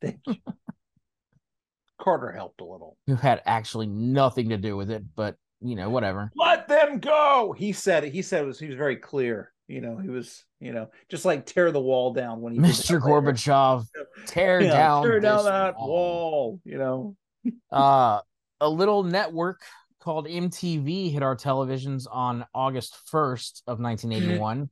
Thank 0.00 0.20
you. 0.26 0.36
Carter 2.00 2.30
helped 2.30 2.60
a 2.60 2.64
little. 2.64 2.96
Who 3.06 3.16
had 3.16 3.42
actually 3.44 3.88
nothing 3.88 4.50
to 4.50 4.56
do 4.56 4.76
with 4.76 4.90
it, 4.90 5.02
but 5.16 5.36
you 5.60 5.74
know, 5.74 5.90
whatever. 5.90 6.30
Let 6.36 6.68
them 6.68 7.00
go. 7.00 7.52
He 7.56 7.72
said 7.72 8.04
it. 8.04 8.12
He 8.12 8.22
said 8.22 8.44
it 8.44 8.46
was 8.46 8.60
he 8.60 8.68
was 8.68 8.76
very 8.76 8.96
clear. 8.96 9.52
You 9.68 9.82
know, 9.82 9.98
he 9.98 10.08
was, 10.08 10.44
you 10.60 10.72
know, 10.72 10.88
just 11.10 11.26
like 11.26 11.44
tear 11.44 11.70
the 11.70 11.80
wall 11.80 12.14
down 12.14 12.40
when 12.40 12.54
he 12.54 12.58
Mr. 12.58 12.98
Gorbachev, 13.00 13.84
tear 14.26 14.62
yeah, 14.62 14.72
down 14.72 15.04
tear 15.04 15.20
down 15.20 15.44
that 15.44 15.76
wall. 15.76 15.88
wall, 15.88 16.60
you 16.64 16.78
know 16.78 17.16
uh, 17.70 18.20
a 18.60 18.68
little 18.68 19.02
network 19.02 19.60
called 20.00 20.26
MTV 20.26 21.12
hit 21.12 21.22
our 21.22 21.36
televisions 21.36 22.06
on 22.10 22.46
August 22.54 22.96
1st 23.12 23.62
of 23.66 23.78
1981 23.78 24.70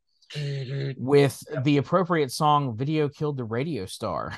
with 0.97 1.43
the 1.65 1.77
appropriate 1.77 2.33
song 2.33 2.77
Video 2.77 3.09
Killed 3.09 3.37
the 3.37 3.45
Radio 3.45 3.87
Star. 3.87 4.37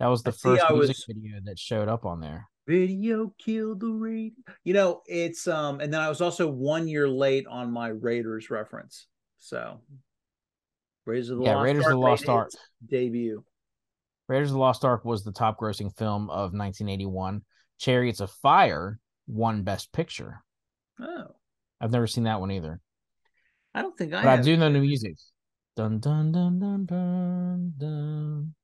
That 0.00 0.08
was 0.08 0.22
the 0.22 0.30
I 0.30 0.32
first 0.32 0.64
music 0.70 0.96
was... 0.96 1.04
video 1.06 1.38
that 1.44 1.58
showed 1.58 1.88
up 1.88 2.04
on 2.04 2.20
there. 2.20 2.48
Video 2.66 3.34
killed 3.38 3.80
the 3.80 3.90
radio. 3.90 4.32
You 4.64 4.74
know, 4.74 5.02
it's 5.06 5.48
um 5.48 5.80
and 5.80 5.92
then 5.92 6.00
I 6.00 6.08
was 6.08 6.20
also 6.20 6.48
1 6.48 6.88
year 6.88 7.08
late 7.08 7.46
on 7.46 7.72
my 7.72 7.88
Raiders 7.88 8.50
reference. 8.50 9.06
So 9.38 9.80
Raiders 11.04 11.30
of 11.30 11.38
the 11.38 11.44
yeah, 11.44 11.56
Lost 11.56 11.64
Raiders 11.64 11.84
Ark 11.84 11.92
of 11.92 11.98
the 11.98 12.06
Lost 12.06 12.28
Ark 12.28 12.50
debut. 12.86 13.44
Raiders 14.28 14.50
of 14.50 14.54
the 14.54 14.60
Lost 14.60 14.84
Ark 14.84 15.04
was 15.04 15.24
the 15.24 15.32
top 15.32 15.58
grossing 15.58 15.96
film 15.98 16.30
of 16.30 16.52
1981. 16.52 17.42
Chariots 17.78 18.20
of 18.20 18.30
Fire 18.30 19.00
won 19.26 19.62
Best 19.62 19.92
Picture. 19.92 20.44
Oh. 21.00 21.26
I've 21.80 21.90
never 21.90 22.06
seen 22.06 22.24
that 22.24 22.38
one 22.38 22.52
either. 22.52 22.80
I 23.74 23.82
don't 23.82 23.96
think 23.98 24.14
I 24.14 24.22
But 24.22 24.38
I 24.38 24.42
do 24.42 24.56
know 24.56 24.72
the 24.72 24.78
music. 24.78 25.16
Dun 25.74 25.98
dun 25.98 26.30
dun 26.30 26.60
dun 26.60 26.86
dun 26.86 27.72
dun. 27.76 28.54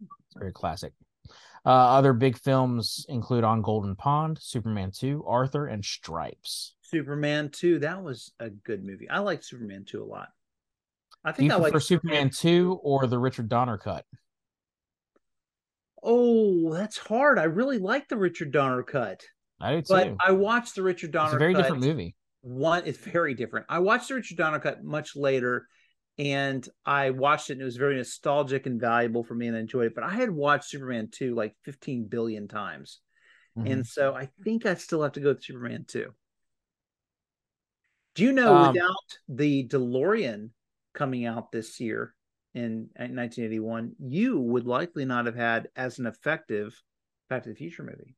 It's 0.00 0.36
very 0.36 0.52
classic. 0.52 0.92
Uh, 1.66 1.70
other 1.70 2.12
big 2.12 2.38
films 2.38 3.04
include 3.08 3.44
On 3.44 3.62
Golden 3.62 3.96
Pond, 3.96 4.38
Superman 4.40 4.90
2, 4.90 5.24
Arthur, 5.26 5.66
and 5.66 5.84
Stripes. 5.84 6.74
Superman 6.82 7.50
2, 7.50 7.80
that 7.80 8.02
was 8.02 8.32
a 8.40 8.50
good 8.50 8.84
movie. 8.84 9.08
I 9.10 9.18
like 9.18 9.42
Superman 9.42 9.84
2 9.86 10.02
a 10.02 10.04
lot. 10.04 10.28
I 11.24 11.32
think 11.32 11.52
I 11.52 11.56
like 11.56 11.78
Superman 11.80 12.30
2 12.30 12.80
or 12.82 13.06
the 13.06 13.18
Richard 13.18 13.48
Donner 13.48 13.76
cut? 13.76 14.04
Oh, 16.02 16.72
that's 16.72 16.96
hard. 16.96 17.38
I 17.38 17.44
really 17.44 17.78
like 17.78 18.08
the 18.08 18.16
Richard 18.16 18.52
Donner 18.52 18.82
cut. 18.82 19.22
I 19.60 19.74
do 19.74 19.82
too. 19.82 19.86
But 19.88 20.14
I 20.24 20.32
watched 20.32 20.76
the 20.76 20.82
Richard 20.82 21.10
Donner. 21.10 21.28
It's 21.28 21.34
a 21.34 21.38
very 21.38 21.54
cut. 21.54 21.62
different 21.62 21.82
movie. 21.82 22.14
One, 22.42 22.84
it's 22.86 22.98
very 22.98 23.34
different. 23.34 23.66
I 23.68 23.80
watched 23.80 24.08
the 24.08 24.14
Richard 24.14 24.38
Donner 24.38 24.60
cut 24.60 24.84
much 24.84 25.16
later, 25.16 25.66
and 26.18 26.66
I 26.84 27.10
watched 27.10 27.50
it, 27.50 27.54
and 27.54 27.62
it 27.62 27.66
was 27.66 27.76
very 27.76 27.96
nostalgic 27.96 28.66
and 28.66 28.80
valuable 28.80 29.22
for 29.22 29.34
me, 29.34 29.46
and 29.46 29.56
I 29.56 29.60
enjoyed 29.60 29.86
it. 29.86 29.94
But 29.94 30.04
I 30.04 30.14
had 30.14 30.30
watched 30.30 30.70
Superman 30.70 31.08
two 31.10 31.34
like 31.34 31.54
fifteen 31.64 32.06
billion 32.06 32.48
times, 32.48 33.00
mm-hmm. 33.56 33.70
and 33.70 33.86
so 33.86 34.14
I 34.14 34.28
think 34.44 34.66
I 34.66 34.74
still 34.74 35.02
have 35.02 35.12
to 35.12 35.20
go 35.20 35.28
with 35.28 35.44
Superman 35.44 35.84
two. 35.86 36.12
Do 38.14 38.24
you 38.24 38.32
know 38.32 38.54
um, 38.54 38.72
without 38.72 39.18
the 39.28 39.68
DeLorean 39.68 40.50
coming 40.92 41.24
out 41.24 41.52
this 41.52 41.78
year, 41.78 42.14
in 42.54 42.88
1981, 42.96 43.92
you 44.00 44.40
would 44.40 44.66
likely 44.66 45.04
not 45.04 45.26
have 45.26 45.36
had 45.36 45.68
as 45.76 45.98
an 45.98 46.06
effective 46.06 46.74
Back 47.28 47.42
to 47.42 47.50
the 47.50 47.54
Future 47.54 47.82
movie. 47.82 48.16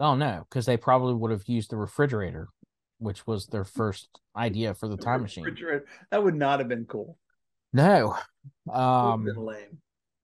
Oh 0.00 0.14
no, 0.14 0.46
because 0.48 0.66
they 0.66 0.76
probably 0.76 1.14
would 1.14 1.30
have 1.30 1.46
used 1.46 1.70
the 1.70 1.76
refrigerator, 1.76 2.48
which 2.98 3.26
was 3.26 3.46
their 3.46 3.64
first 3.64 4.08
idea 4.36 4.74
for 4.74 4.88
the 4.88 4.96
time 4.96 5.22
machine. 5.22 5.46
That 6.10 6.22
would 6.22 6.34
not 6.34 6.58
have 6.58 6.68
been 6.68 6.86
cool. 6.86 7.18
No, 7.76 8.16
um, 8.72 9.26
lame. 9.36 9.82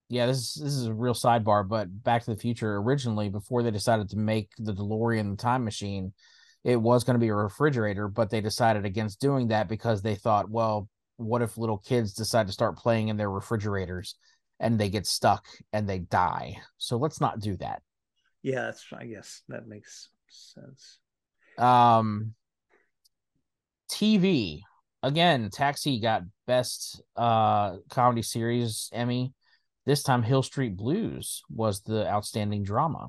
Yeah, 0.08 0.24
this 0.24 0.54
this 0.54 0.72
is 0.72 0.86
a 0.86 0.94
real 0.94 1.12
sidebar, 1.12 1.68
but 1.68 2.02
Back 2.02 2.24
to 2.24 2.30
the 2.30 2.40
Future 2.40 2.78
originally, 2.78 3.28
before 3.28 3.62
they 3.62 3.70
decided 3.70 4.08
to 4.08 4.16
make 4.16 4.48
the 4.56 4.72
DeLorean 4.72 5.32
the 5.32 5.36
time 5.36 5.62
machine, 5.62 6.14
it 6.64 6.76
was 6.76 7.04
going 7.04 7.14
to 7.14 7.20
be 7.20 7.28
a 7.28 7.34
refrigerator, 7.34 8.08
but 8.08 8.30
they 8.30 8.40
decided 8.40 8.86
against 8.86 9.20
doing 9.20 9.48
that 9.48 9.68
because 9.68 10.00
they 10.00 10.14
thought, 10.14 10.48
well, 10.48 10.88
what 11.18 11.42
if 11.42 11.58
little 11.58 11.76
kids 11.76 12.14
decide 12.14 12.46
to 12.46 12.54
start 12.54 12.78
playing 12.78 13.08
in 13.08 13.18
their 13.18 13.30
refrigerators 13.30 14.14
and 14.58 14.80
they 14.80 14.88
get 14.88 15.06
stuck 15.06 15.44
and 15.74 15.86
they 15.86 15.98
die? 15.98 16.56
So 16.78 16.96
let's 16.96 17.20
not 17.20 17.38
do 17.38 17.54
that. 17.58 17.82
Yeah, 18.42 18.62
that's 18.62 18.86
I 18.98 19.04
guess 19.04 19.42
that 19.48 19.66
makes 19.66 20.08
sense. 20.30 21.00
Um 21.58 22.32
TV. 23.90 24.62
Again, 25.02 25.50
Taxi 25.50 26.00
got 26.00 26.22
best 26.46 27.02
uh 27.16 27.76
comedy 27.90 28.22
series 28.22 28.88
Emmy. 28.92 29.32
This 29.84 30.02
time 30.02 30.22
Hill 30.22 30.42
Street 30.42 30.76
Blues 30.76 31.42
was 31.50 31.80
the 31.80 32.06
outstanding 32.08 32.62
drama. 32.62 33.08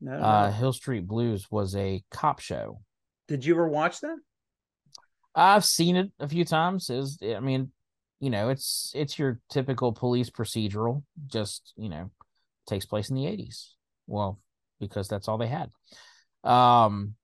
No, 0.00 0.12
no. 0.12 0.22
Uh 0.22 0.52
Hill 0.52 0.72
Street 0.72 1.06
Blues 1.06 1.46
was 1.50 1.74
a 1.74 2.02
cop 2.10 2.40
show. 2.40 2.82
Did 3.28 3.44
you 3.44 3.54
ever 3.54 3.68
watch 3.68 4.00
that? 4.00 4.16
I've 5.34 5.64
seen 5.64 5.96
it 5.96 6.10
a 6.18 6.28
few 6.28 6.44
times. 6.44 6.90
Is 6.90 7.18
I 7.22 7.40
mean, 7.40 7.70
you 8.18 8.30
know, 8.30 8.50
it's 8.50 8.92
it's 8.94 9.18
your 9.18 9.40
typical 9.50 9.92
police 9.92 10.28
procedural. 10.28 11.02
Just 11.26 11.72
you 11.76 11.88
know, 11.88 12.10
takes 12.66 12.84
place 12.84 13.08
in 13.08 13.16
the 13.16 13.26
eighties. 13.26 13.74
Well, 14.06 14.38
because 14.80 15.08
that's 15.08 15.28
all 15.28 15.38
they 15.38 15.46
had. 15.46 15.70
Um, 16.42 17.14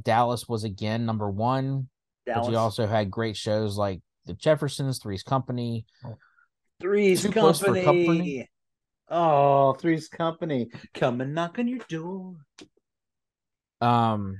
Dallas 0.00 0.48
was 0.48 0.64
again 0.64 1.06
number 1.06 1.30
one. 1.30 1.88
Dallas. 2.28 2.46
But 2.46 2.52
you 2.52 2.58
also 2.58 2.86
had 2.86 3.10
great 3.10 3.36
shows 3.36 3.76
like 3.76 4.00
The 4.26 4.34
Jeffersons, 4.34 5.00
Three's 5.00 5.22
Company. 5.22 5.86
Three's 6.80 7.26
Company. 7.26 7.84
company. 7.84 8.50
Oh, 9.08 9.72
Three's 9.72 10.08
Company. 10.08 10.68
Come 10.94 11.20
and 11.20 11.34
knock 11.34 11.58
on 11.58 11.66
your 11.66 11.80
door. 11.88 12.36
Um, 13.80 14.38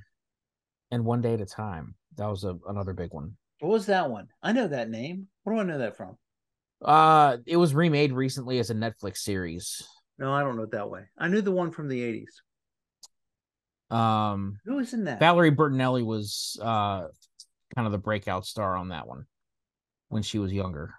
and 0.90 1.05
one 1.05 1.20
day 1.20 1.35
at 1.35 1.40
a 1.40 1.46
time. 1.46 1.94
That 2.16 2.29
was 2.29 2.44
a, 2.44 2.59
another 2.68 2.92
big 2.92 3.12
one. 3.12 3.37
What 3.61 3.70
was 3.70 3.87
that 3.87 4.11
one? 4.11 4.29
I 4.42 4.53
know 4.53 4.68
that 4.68 4.90
name. 4.90 5.29
Where 5.44 5.57
do 5.57 5.61
I 5.61 5.64
know 5.64 5.79
that 5.79 5.96
from? 5.96 6.16
Uh, 6.85 7.38
it 7.46 7.57
was 7.57 7.74
remade 7.74 8.12
recently 8.12 8.59
as 8.59 8.70
a 8.70 8.74
Netflix 8.74 9.18
series. 9.18 9.83
No, 10.18 10.33
I 10.33 10.42
don't 10.42 10.57
know 10.57 10.64
it 10.64 10.72
that 10.72 10.90
way. 10.90 11.03
I 11.16 11.29
knew 11.29 11.40
the 11.40 11.53
one 11.53 11.70
from 11.70 11.88
the 11.88 12.03
eighties. 12.03 12.42
Um, 13.90 14.59
who 14.64 14.77
was 14.77 14.92
in 14.92 15.05
that? 15.05 15.20
Valerie 15.20 15.51
Bertinelli 15.51 16.05
was 16.05 16.59
uh 16.61 17.05
kind 17.74 17.87
of 17.87 17.92
the 17.92 17.98
breakout 17.98 18.46
star 18.46 18.76
on 18.76 18.88
that 18.88 19.07
one 19.07 19.26
when 20.09 20.22
she 20.22 20.38
was 20.38 20.52
younger. 20.52 20.94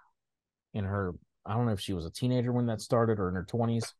In 0.72 0.84
her, 0.84 1.12
I 1.44 1.54
don't 1.54 1.66
know 1.66 1.72
if 1.72 1.80
she 1.80 1.92
was 1.92 2.06
a 2.06 2.10
teenager 2.10 2.52
when 2.52 2.66
that 2.66 2.80
started 2.80 3.18
or 3.18 3.28
in 3.28 3.34
her 3.34 3.44
twenties. 3.44 3.92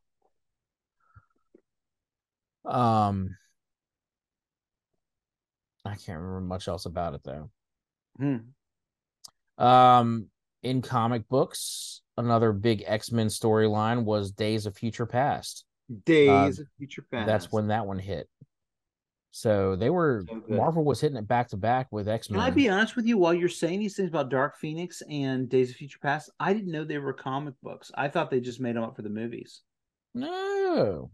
Um, 2.65 3.37
I 5.85 5.97
can't 5.97 6.21
remember 6.21 6.43
much 6.43 6.69
else 6.69 6.87
about 6.87 7.15
it 7.15 7.23
though. 7.25 7.51
Hmm. 8.19 9.63
Um, 9.63 10.27
in 10.63 10.83
comic 10.83 11.29
books, 11.29 12.03
another 12.17 12.53
big 12.53 12.85
X 12.87 13.11
Men 13.11 13.29
storyline 13.29 14.05
was 14.05 14.31
Days 14.31 14.67
of 14.67 14.77
Future 14.77 15.07
Past. 15.07 15.65
Days 16.05 16.59
uh, 16.59 16.63
of 16.63 16.69
Future 16.79 17.05
Past. 17.11 17.27
That's 17.27 17.51
when 17.51 17.69
that 17.69 17.87
one 17.87 17.99
hit. 17.99 18.29
So 19.33 19.77
they 19.77 19.91
were 19.91 20.25
so 20.29 20.43
Marvel 20.49 20.85
was 20.85 21.01
hitting 21.01 21.17
it 21.17 21.29
back 21.29 21.49
to 21.49 21.57
back 21.57 21.87
with 21.93 22.09
X 22.09 22.31
Men. 22.31 22.41
Can 22.41 22.49
I 22.49 22.51
be 22.51 22.69
honest 22.69 22.97
with 22.97 23.07
you? 23.07 23.17
While 23.17 23.35
you're 23.35 23.49
saying 23.49 23.79
these 23.79 23.97
things 23.97 24.09
about 24.09 24.29
Dark 24.29 24.57
Phoenix 24.59 25.03
and 25.09 25.49
Days 25.49 25.71
of 25.71 25.77
Future 25.77 26.01
Past, 26.03 26.31
I 26.41 26.53
didn't 26.53 26.73
know 26.73 26.85
they 26.85 26.99
were 26.99 27.13
comic 27.13 27.55
books. 27.63 27.93
I 27.95 28.09
thought 28.09 28.31
they 28.31 28.41
just 28.41 28.61
made 28.61 28.77
them 28.77 28.83
up 28.83 28.97
for 28.97 29.03
the 29.03 29.09
movies. 29.09 29.63
No, 30.15 31.11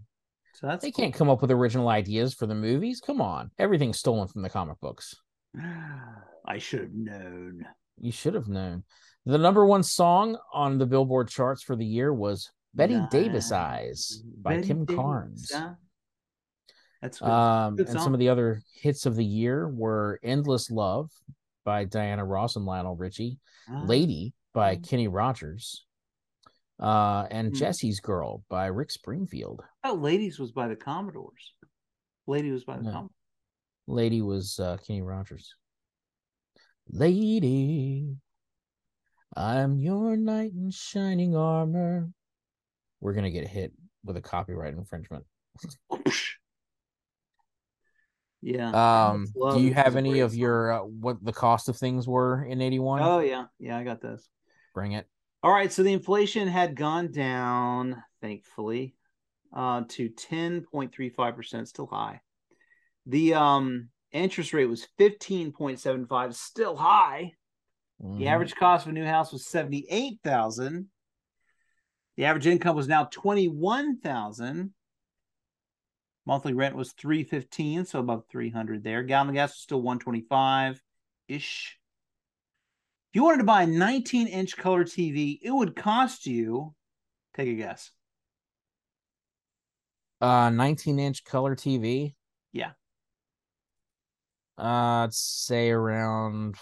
so 0.55 0.67
that's 0.67 0.83
they 0.83 0.91
cool. 0.91 1.05
can't 1.05 1.15
come 1.15 1.29
up 1.29 1.43
with 1.43 1.51
original 1.51 1.89
ideas 1.89 2.33
for 2.33 2.47
the 2.47 2.55
movies. 2.55 3.03
Come 3.05 3.21
on, 3.21 3.51
everything's 3.59 3.99
stolen 3.99 4.29
from 4.29 4.41
the 4.41 4.49
comic 4.49 4.81
books. 4.81 5.15
I 6.49 6.59
should 6.59 6.81
have 6.81 6.95
known. 6.95 7.67
You 8.01 8.13
should 8.13 8.35
have 8.35 8.49
known. 8.49 8.85
The 9.27 9.39
number 9.39 9.67
one 9.67 9.83
song 9.83 10.39
on 10.55 10.79
the 10.79 10.87
Billboard 10.87 11.29
charts 11.29 11.63
for 11.63 11.77
the 11.77 11.85
year 11.85 12.15
was 12.15 12.51
Bette 12.73 12.95
nice. 12.95 13.11
Davis 13.11 13.53
Eyes 13.53 14.23
by 14.41 14.57
Bette 14.57 14.69
Kim 14.69 14.85
Davis, 14.85 14.97
Carnes. 14.97 15.53
That's 17.03 17.19
good. 17.19 17.29
Um, 17.29 17.77
good 17.77 17.89
and 17.89 18.01
some 18.01 18.15
of 18.15 18.21
the 18.21 18.29
other 18.29 18.63
hits 18.81 19.07
of 19.07 19.17
the 19.17 19.25
year 19.25 19.69
were 19.69 20.19
Endless 20.23 20.71
Love 20.71 21.11
by 21.65 21.85
Diana 21.85 22.25
Ross 22.25 22.57
and 22.57 22.65
Lionel 22.65 22.97
Richie, 22.97 23.39
ah. 23.71 23.83
Lady 23.85 24.33
by 24.55 24.77
mm. 24.77 24.89
Kenny 24.89 25.09
Rogers, 25.09 25.85
uh, 26.81 27.27
and 27.31 27.49
hmm. 27.49 27.55
Jesse's 27.55 28.01
Girl 28.01 28.43
by 28.49 28.67
Rick 28.67 28.91
Springfield. 28.91 29.63
Oh, 29.85 29.95
Ladies 29.95 30.39
was 30.39 30.53
by 30.53 30.69
the 30.69 30.77
Commodores. 30.77 31.53
Lady 32.27 32.51
was 32.51 32.65
by 32.65 32.77
the 32.77 32.85
no. 32.85 32.91
Commodores. 32.91 33.13
Lady 33.87 34.23
was 34.23 34.59
uh, 34.59 34.77
Kenny 34.87 35.03
Rogers. 35.03 35.55
Lady, 36.89 38.17
I'm 39.37 39.79
your 39.79 40.17
knight 40.17 40.53
in 40.53 40.71
shining 40.71 41.37
armor. 41.37 42.09
We're 43.01 43.13
gonna 43.13 43.31
get 43.31 43.47
hit 43.47 43.73
with 44.05 44.17
a 44.17 44.23
copyright 44.23 44.75
infringement. 44.75 45.25
yeah. 48.47 49.09
Um. 49.09 49.27
Do 49.35 49.61
you 49.61 49.75
have 49.75 49.97
any 49.97 50.21
of 50.21 50.33
your 50.33 50.73
uh, 50.73 50.79
what 50.83 51.17
the 51.25 51.33
cost 51.33 51.69
of 51.69 51.77
things 51.77 52.07
were 52.07 52.45
in 52.45 52.63
eighty 52.63 52.79
one? 52.79 53.03
Oh 53.03 53.19
yeah, 53.19 53.47
yeah, 53.59 53.77
I 53.77 53.83
got 53.83 54.01
this. 54.01 54.29
Bring 54.73 54.93
it. 54.93 55.09
All 55.43 55.51
right, 55.51 55.73
so 55.73 55.83
the 55.83 55.93
inflation 55.93 56.47
had 56.47 56.77
gone 56.77 57.11
down, 57.11 58.05
thankfully, 58.21 58.95
uh, 59.53 59.83
to 59.89 60.09
ten 60.11 60.61
point 60.61 60.95
three 60.95 61.09
five 61.09 61.35
percent, 61.35 61.67
still 61.67 61.89
high. 61.89 62.21
The 63.07 63.35
um 63.35 63.89
interest 64.13 64.53
rate 64.53 64.67
was 64.67 64.87
fifteen 64.97 65.51
point 65.51 65.81
seven 65.81 66.07
five, 66.07 66.37
still 66.37 66.77
high. 66.77 67.33
Mm-hmm. 68.01 68.21
The 68.21 68.29
average 68.29 68.55
cost 68.55 68.87
of 68.87 68.91
a 68.91 68.95
new 68.95 69.05
house 69.05 69.33
was 69.33 69.49
seventy 69.49 69.89
eight 69.91 70.21
thousand. 70.23 70.87
The 72.17 72.27
average 72.27 72.47
income 72.47 72.77
was 72.77 72.89
now 72.89 73.05
21,000. 73.11 74.73
Monthly 76.27 76.55
rent 76.55 76.75
was 76.75 76.93
315, 76.93 77.85
so 77.85 78.01
above 78.01 78.25
300 78.29 78.83
there. 78.83 79.05
Gallon 79.05 79.29
of 79.29 79.35
gas 79.35 79.51
was 79.51 79.61
still 79.61 79.81
125 79.81 80.83
ish. 81.29 81.79
If 83.11 83.17
you 83.17 83.23
wanted 83.23 83.39
to 83.39 83.45
buy 83.45 83.63
a 83.63 83.67
19 83.67 84.27
inch 84.27 84.57
color 84.57 84.85
TV, 84.85 85.39
it 85.41 85.53
would 85.53 85.77
cost 85.77 86.27
you, 86.27 86.75
take 87.35 87.49
a 87.49 87.55
guess. 87.55 87.93
Uh, 90.21 90.51
19 90.51 90.99
inch 90.99 91.25
color 91.25 91.55
TV. 91.55 92.15
Yeah. 92.53 92.73
Uh, 94.59 95.05
I'd 95.05 95.15
say 95.15 95.71
around 95.71 96.57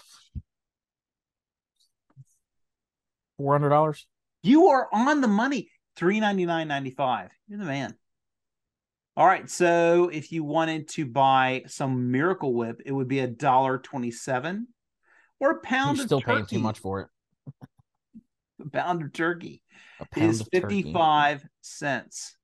four 3.37 3.53
hundred 3.53 3.69
dollars. 3.69 4.05
You 4.43 4.67
are 4.67 4.89
on 4.91 5.21
the 5.21 5.27
money. 5.27 5.69
Three 5.95 6.19
ninety 6.19 6.45
nine 6.45 6.67
ninety 6.67 6.91
five. 6.91 7.31
You're 7.47 7.59
the 7.59 7.65
man. 7.65 7.95
All 9.17 9.25
right. 9.25 9.49
So 9.49 10.09
if 10.09 10.31
you 10.31 10.43
wanted 10.43 10.89
to 10.89 11.05
buy 11.05 11.63
some 11.67 12.11
Miracle 12.11 12.53
Whip, 12.53 12.81
it 12.85 12.91
would 12.91 13.07
be 13.07 13.19
a 13.19 13.27
dollar 13.27 13.77
twenty 13.77 14.11
seven, 14.11 14.67
or 15.39 15.51
a 15.51 15.59
pound. 15.61 15.97
You're 15.97 16.07
still 16.07 16.21
turkey. 16.21 16.33
paying 16.33 16.45
too 16.45 16.59
much 16.59 16.79
for 16.79 17.01
it. 17.01 17.07
a 18.65 18.69
pound 18.69 19.01
of 19.01 19.13
turkey 19.13 19.61
pound 20.11 20.29
is 20.29 20.47
fifty 20.51 20.91
five 20.91 21.45
cents. 21.61 22.35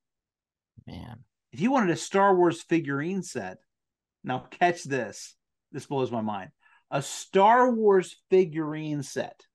Man, 0.86 1.24
if 1.52 1.60
you 1.60 1.70
wanted 1.70 1.90
a 1.90 1.96
Star 1.96 2.34
Wars 2.34 2.62
figurine 2.62 3.22
set, 3.22 3.58
now 4.24 4.46
catch 4.50 4.84
this. 4.84 5.34
This 5.72 5.86
blows 5.86 6.10
my 6.10 6.20
mind. 6.20 6.50
A 6.90 7.02
Star 7.02 7.70
Wars 7.70 8.16
figurine 8.30 9.02
set 9.02 9.46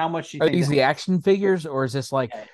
how 0.00 0.08
much 0.08 0.32
you 0.34 0.40
are 0.40 0.48
these 0.48 0.68
the 0.68 0.80
action 0.80 1.20
figures, 1.20 1.66
or 1.66 1.84
is 1.84 1.92
this 1.92 2.10
like 2.10 2.34
okay. 2.34 2.44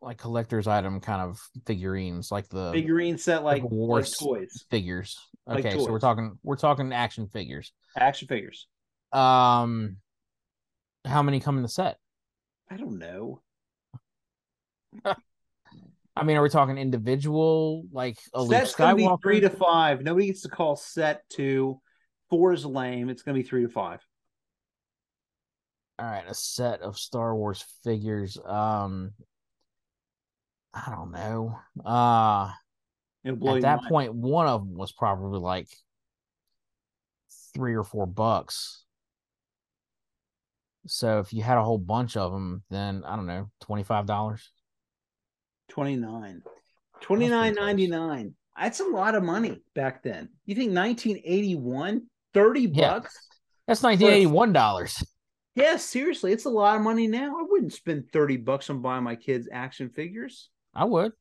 Like 0.00 0.18
collector's 0.18 0.66
item 0.66 1.00
kind 1.00 1.22
of 1.22 1.40
figurines, 1.66 2.30
like 2.30 2.48
the 2.48 2.70
figurine 2.72 3.18
set, 3.18 3.42
like, 3.42 3.62
like 3.62 3.70
war 3.70 4.00
like 4.00 4.10
toys 4.10 4.64
figures? 4.70 5.18
Okay, 5.48 5.62
like 5.62 5.74
toys. 5.74 5.84
so 5.84 5.92
we're 5.92 5.98
talking 5.98 6.38
we're 6.42 6.56
talking 6.56 6.92
action 6.92 7.28
figures. 7.28 7.72
Action 7.96 8.28
figures. 8.28 8.66
Um, 9.12 9.96
how 11.04 11.22
many 11.22 11.40
come 11.40 11.56
in 11.56 11.62
the 11.62 11.68
set? 11.68 11.98
I 12.70 12.76
don't 12.76 12.98
know. 12.98 13.42
I 16.16 16.24
mean, 16.24 16.36
are 16.36 16.42
we 16.42 16.48
talking 16.48 16.78
individual 16.78 17.84
like 17.92 18.18
a 18.34 18.44
Set's 18.46 18.74
gonna 18.74 18.96
be 18.96 19.08
three 19.22 19.40
to 19.40 19.50
five. 19.50 20.02
Nobody 20.02 20.26
gets 20.26 20.42
to 20.42 20.48
call 20.48 20.76
set 20.76 21.28
two. 21.28 21.80
Four 22.30 22.52
is 22.52 22.64
lame. 22.64 23.08
It's 23.08 23.22
gonna 23.22 23.38
be 23.38 23.44
three 23.44 23.62
to 23.62 23.68
five 23.68 24.00
all 25.98 26.06
right, 26.06 26.24
a 26.28 26.34
set 26.34 26.80
of 26.80 26.96
Star 26.96 27.34
Wars 27.34 27.64
figures. 27.82 28.38
Um, 28.44 29.12
I 30.86 30.90
don't 30.90 31.12
know. 31.12 31.58
Uh 31.84 32.52
at 33.24 33.60
that 33.62 33.82
point, 33.88 34.14
one 34.14 34.46
of 34.46 34.60
them 34.62 34.74
was 34.74 34.92
probably 34.92 35.38
like 35.38 35.68
three 37.54 37.74
or 37.74 37.84
four 37.84 38.06
bucks. 38.06 38.84
So 40.86 41.18
if 41.18 41.32
you 41.32 41.42
had 41.42 41.58
a 41.58 41.62
whole 41.62 41.78
bunch 41.78 42.16
of 42.16 42.32
them, 42.32 42.62
then 42.70 43.02
I 43.04 43.16
don't 43.16 43.26
know, 43.26 43.50
twenty 43.60 43.82
five 43.82 44.06
dollars. 44.06 44.50
Twenty 45.68 45.96
nine. 45.96 46.42
Twenty 47.00 47.28
nine 47.28 47.54
ninety 47.54 47.86
nine. 47.86 48.34
That's 48.58 48.80
a 48.80 48.84
lot 48.84 49.14
of 49.14 49.22
money 49.22 49.62
back 49.74 50.02
then. 50.02 50.30
You 50.44 50.56
think 50.56 50.74
1981, 50.74 52.02
30 52.34 52.66
bucks? 52.66 52.76
Yeah. 52.76 53.36
That's 53.68 53.82
1981 53.82 54.52
dollars. 54.52 55.04
Yeah, 55.54 55.76
seriously, 55.76 56.32
it's 56.32 56.44
a 56.44 56.50
lot 56.50 56.76
of 56.76 56.82
money 56.82 57.06
now. 57.06 57.36
I 57.38 57.42
wouldn't 57.48 57.72
spend 57.72 58.10
30 58.12 58.38
bucks 58.38 58.70
on 58.70 58.80
buying 58.80 59.04
my 59.04 59.16
kids 59.16 59.48
action 59.52 59.90
figures. 59.90 60.50
I 60.74 60.84
would. 60.84 61.12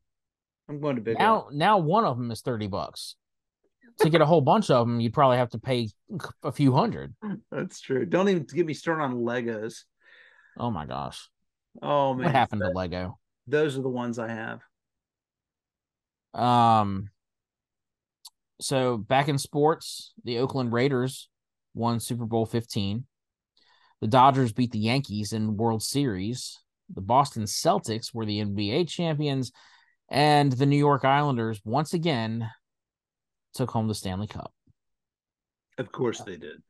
I'm 0.69 0.79
going 0.81 0.95
to 0.97 1.01
big 1.01 1.17
now. 1.17 1.45
One. 1.45 1.57
Now 1.57 1.77
one 1.77 2.05
of 2.05 2.17
them 2.17 2.31
is 2.31 2.41
30 2.41 2.67
bucks. 2.67 3.15
to 3.99 4.09
get 4.09 4.21
a 4.21 4.25
whole 4.25 4.41
bunch 4.41 4.69
of 4.69 4.85
them, 4.85 4.99
you'd 4.99 5.13
probably 5.13 5.37
have 5.37 5.49
to 5.49 5.59
pay 5.59 5.89
a 6.43 6.51
few 6.51 6.73
hundred. 6.73 7.15
That's 7.51 7.79
true. 7.79 8.05
Don't 8.05 8.29
even 8.29 8.43
get 8.43 8.65
me 8.65 8.73
started 8.73 9.03
on 9.03 9.15
Legos. 9.15 9.83
Oh 10.57 10.71
my 10.71 10.85
gosh. 10.85 11.29
Oh 11.81 12.13
man. 12.13 12.25
What 12.25 12.35
happened 12.35 12.61
that, 12.61 12.69
to 12.69 12.73
Lego? 12.73 13.19
Those 13.47 13.77
are 13.77 13.81
the 13.81 13.89
ones 13.89 14.19
I 14.19 14.29
have. 14.29 14.61
Um 16.33 17.09
so 18.59 18.97
back 18.97 19.29
in 19.29 19.37
sports, 19.37 20.13
the 20.23 20.39
Oakland 20.39 20.73
Raiders 20.73 21.29
won 21.73 21.99
Super 21.99 22.25
Bowl 22.25 22.45
15. 22.45 23.05
The 24.01 24.07
Dodgers 24.07 24.51
beat 24.51 24.71
the 24.71 24.79
Yankees 24.79 25.33
in 25.33 25.57
World 25.57 25.81
Series. 25.81 26.59
The 26.93 27.01
Boston 27.01 27.43
Celtics 27.43 28.13
were 28.13 28.25
the 28.25 28.39
NBA 28.39 28.87
champions, 28.87 29.51
and 30.09 30.51
the 30.51 30.65
New 30.65 30.77
York 30.77 31.05
Islanders 31.05 31.61
once 31.65 31.93
again 31.93 32.49
took 33.53 33.71
home 33.71 33.87
the 33.87 33.95
Stanley 33.95 34.27
Cup. 34.27 34.53
Of 35.77 35.91
course 35.91 36.21
they 36.21 36.37
did. 36.37 36.61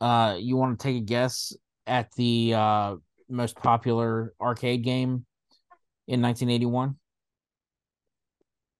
Uh, 0.00 0.36
you 0.38 0.56
want 0.56 0.78
to 0.78 0.82
take 0.82 0.96
a 0.96 1.04
guess 1.04 1.54
at 1.86 2.12
the 2.16 2.54
uh, 2.54 2.96
most 3.28 3.56
popular 3.56 4.34
arcade 4.40 4.82
game 4.82 5.24
in 6.06 6.20
1981? 6.20 6.96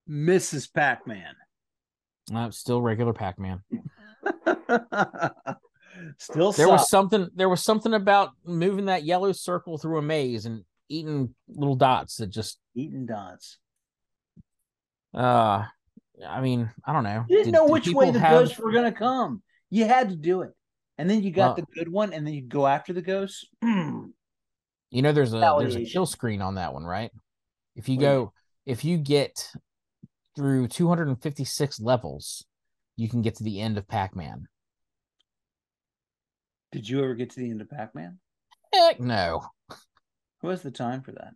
Mrs. 0.09 0.73
Pac-Man. 0.73 1.35
Uh, 2.35 2.51
still 2.51 2.83
regular 2.83 3.13
Pac-Man. 3.13 3.63
Still, 6.19 6.53
there 6.53 6.69
was 6.69 6.89
something. 6.89 7.29
There 7.35 7.49
was 7.49 7.63
something 7.63 7.95
about 7.95 8.31
moving 8.45 8.87
that 8.87 9.05
yellow 9.05 9.33
circle 9.33 9.79
through 9.79 9.99
a 9.99 10.03
maze 10.03 10.47
and 10.47 10.65
eating 10.89 11.35
little 11.49 11.77
dots 11.77 12.17
that 12.17 12.29
just 12.29 12.59
eating 12.75 13.07
dots. 13.07 13.59
Uh, 15.15 15.65
I 16.27 16.41
mean, 16.41 16.71
I 16.85 16.93
don't 16.93 17.05
know. 17.05 17.25
You 17.29 17.37
didn't 17.37 17.53
did, 17.53 17.59
know 17.59 17.67
which 17.67 17.89
way 17.89 18.11
the 18.11 18.21
have... 18.21 18.31
ghosts 18.31 18.59
were 18.59 18.73
gonna 18.73 18.93
come. 18.93 19.43
You 19.71 19.87
had 19.87 20.11
to 20.11 20.17
do 20.17 20.43
it, 20.43 20.51
and 20.99 21.09
then 21.09 21.23
you 21.23 21.31
got 21.31 21.57
the 21.57 21.67
good 21.75 21.91
one, 21.91 22.13
and 22.13 22.27
then 22.27 22.35
you 22.35 22.43
go 22.43 22.67
after 22.67 22.93
the 22.93 23.03
ghosts. 23.03 23.47
you 23.63 24.13
know, 24.93 25.13
there's 25.13 25.33
a 25.35 25.57
there's 25.59 25.77
a 25.77 25.85
kill 25.85 26.07
screen 26.07 26.43
on 26.43 26.57
that 26.57 26.73
one, 26.73 26.85
right? 26.85 27.11
If 27.75 27.89
you 27.89 27.99
go, 27.99 28.33
if 28.65 28.85
you 28.85 28.97
get 28.99 29.51
through 30.35 30.69
256 30.69 31.81
levels, 31.81 32.45
you 32.97 33.09
can 33.09 33.23
get 33.23 33.37
to 33.37 33.45
the 33.45 33.61
end 33.61 33.79
of 33.79 33.89
Pac-Man. 33.89 34.47
Did 36.73 36.89
you 36.89 37.03
ever 37.03 37.15
get 37.15 37.31
to 37.31 37.41
the 37.41 37.51
end 37.51 37.61
of 37.61 37.71
Pac 37.71 37.95
Man? 37.95 38.19
Heck 38.73 39.01
no. 39.01 39.43
Who 40.43 40.49
has 40.49 40.63
the 40.63 40.71
time 40.71 41.03
for 41.03 41.13
that? 41.13 41.35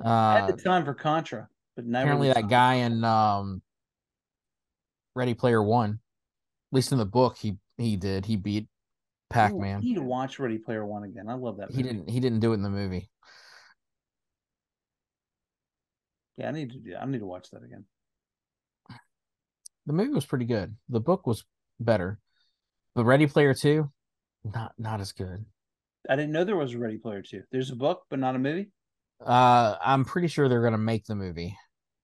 I 0.00 0.08
Uh, 0.08 0.46
had 0.46 0.56
the 0.56 0.62
time 0.62 0.84
for 0.84 0.94
Contra, 0.94 1.48
but 1.76 1.84
never 1.86 2.04
apparently 2.12 2.32
that 2.32 2.48
guy 2.48 2.74
in 2.74 3.04
um 3.04 3.62
Ready 5.14 5.34
Player 5.34 5.62
One, 5.62 5.90
at 5.90 6.76
least 6.76 6.92
in 6.92 6.98
the 6.98 7.06
book, 7.06 7.36
he 7.36 7.58
he 7.76 7.96
did. 7.96 8.26
He 8.26 8.36
beat 8.36 8.68
Pac 9.30 9.54
Man. 9.54 9.80
need 9.80 9.94
to 9.94 10.02
watch 10.02 10.38
Ready 10.38 10.58
Player 10.58 10.84
One 10.84 11.04
again. 11.04 11.28
I 11.28 11.34
love 11.34 11.58
that. 11.58 11.70
He 11.70 11.82
didn't. 11.82 12.08
He 12.08 12.18
didn't 12.18 12.40
do 12.40 12.52
it 12.52 12.56
in 12.56 12.62
the 12.62 12.70
movie. 12.70 13.10
Yeah, 16.36 16.48
I 16.48 16.52
need 16.52 16.70
to 16.72 16.78
do. 16.78 16.96
I 16.96 17.04
need 17.04 17.18
to 17.20 17.26
watch 17.26 17.50
that 17.50 17.62
again. 17.62 17.84
The 19.86 19.92
movie 19.92 20.12
was 20.12 20.24
pretty 20.26 20.44
good. 20.46 20.76
The 20.88 21.00
book 21.00 21.26
was 21.26 21.44
better, 21.78 22.18
but 22.94 23.04
Ready 23.04 23.26
Player 23.26 23.52
Two, 23.52 23.90
not 24.44 24.72
not 24.78 25.00
as 25.00 25.12
good. 25.12 25.44
I 26.08 26.16
didn't 26.16 26.32
know 26.32 26.44
there 26.44 26.56
was 26.56 26.74
a 26.74 26.78
Ready 26.78 26.98
Player 26.98 27.22
Two. 27.22 27.42
There's 27.50 27.70
a 27.70 27.76
book, 27.76 28.02
but 28.10 28.18
not 28.18 28.36
a 28.36 28.38
movie. 28.38 28.70
Uh, 29.24 29.76
I'm 29.80 30.04
pretty 30.04 30.28
sure 30.28 30.48
they're 30.48 30.62
gonna 30.62 30.78
make 30.78 31.04
the 31.06 31.14
movie. 31.14 31.56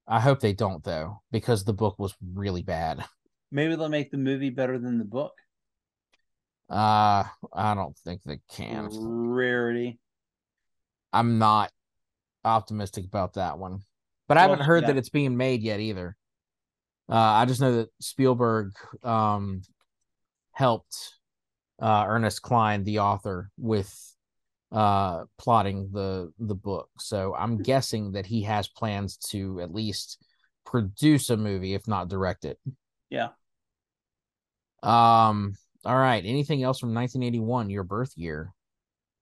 I 0.07 0.20
hope 0.20 0.41
they 0.41 0.53
don't 0.53 0.82
though, 0.84 1.20
because 1.32 1.64
the 1.64 1.72
book 1.72 1.99
was 1.99 2.14
really 2.34 2.62
bad. 2.62 3.05
Maybe 3.51 3.76
they'll 3.76 3.89
make 3.89 4.11
the 4.11 4.18
movie 4.18 4.51
better 4.51 4.78
than 4.78 4.99
the 4.99 5.05
book. 5.05 5.32
Uh, 6.70 7.24
I 7.53 7.74
don't 7.74 7.97
think 7.99 8.22
they 8.24 8.41
can. 8.51 8.89
Rarity. 8.93 9.99
I'm 11.12 11.39
not 11.39 11.72
optimistic 12.45 13.07
about 13.07 13.34
that 13.34 13.59
one, 13.59 13.80
but 14.28 14.36
I 14.36 14.43
haven't 14.43 14.61
heard 14.61 14.82
yeah. 14.82 14.89
that 14.89 14.97
it's 14.97 15.09
being 15.09 15.36
made 15.36 15.62
yet 15.62 15.80
either. 15.80 16.16
Uh, 17.11 17.14
I 17.16 17.47
just 17.47 17.61
know 17.61 17.76
that 17.76 17.89
Spielberg 18.01 18.72
um 19.03 19.62
helped 20.53 21.18
uh 21.81 22.05
Ernest 22.07 22.43
Cline, 22.43 22.85
the 22.85 22.99
author, 23.01 23.51
with 23.59 23.93
uh 24.72 25.24
plotting 25.39 25.91
the 25.93 26.33
the 26.39 26.55
book. 26.55 26.89
So 26.99 27.35
I'm 27.35 27.62
guessing 27.62 28.12
that 28.12 28.26
he 28.26 28.43
has 28.43 28.68
plans 28.68 29.16
to 29.31 29.61
at 29.61 29.72
least 29.72 30.22
produce 30.66 31.31
a 31.31 31.37
movie, 31.37 31.74
if 31.74 31.89
not 31.89 32.09
direct 32.09 32.45
it. 32.45 32.59
Yeah. 33.11 33.29
Um. 34.83 35.55
All 35.85 35.97
right. 35.97 36.24
Anything 36.24 36.62
else 36.62 36.79
from 36.79 36.93
1981, 36.95 37.70
your 37.70 37.85
birth 37.85 38.12
year? 38.16 38.53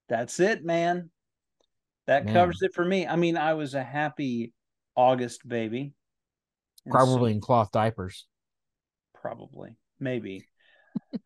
That's 0.08 0.40
it, 0.40 0.64
man. 0.64 1.10
That 2.06 2.24
Man. 2.24 2.34
covers 2.34 2.62
it 2.62 2.74
for 2.74 2.84
me. 2.84 3.06
I 3.06 3.16
mean, 3.16 3.36
I 3.36 3.54
was 3.54 3.74
a 3.74 3.82
happy 3.82 4.52
August 4.94 5.46
baby. 5.46 5.92
And 6.84 6.92
so- 6.92 6.96
Probably 6.96 7.32
in 7.32 7.40
cloth 7.40 7.70
diapers. 7.72 8.26
probably. 9.14 9.76
Maybe. 9.98 10.46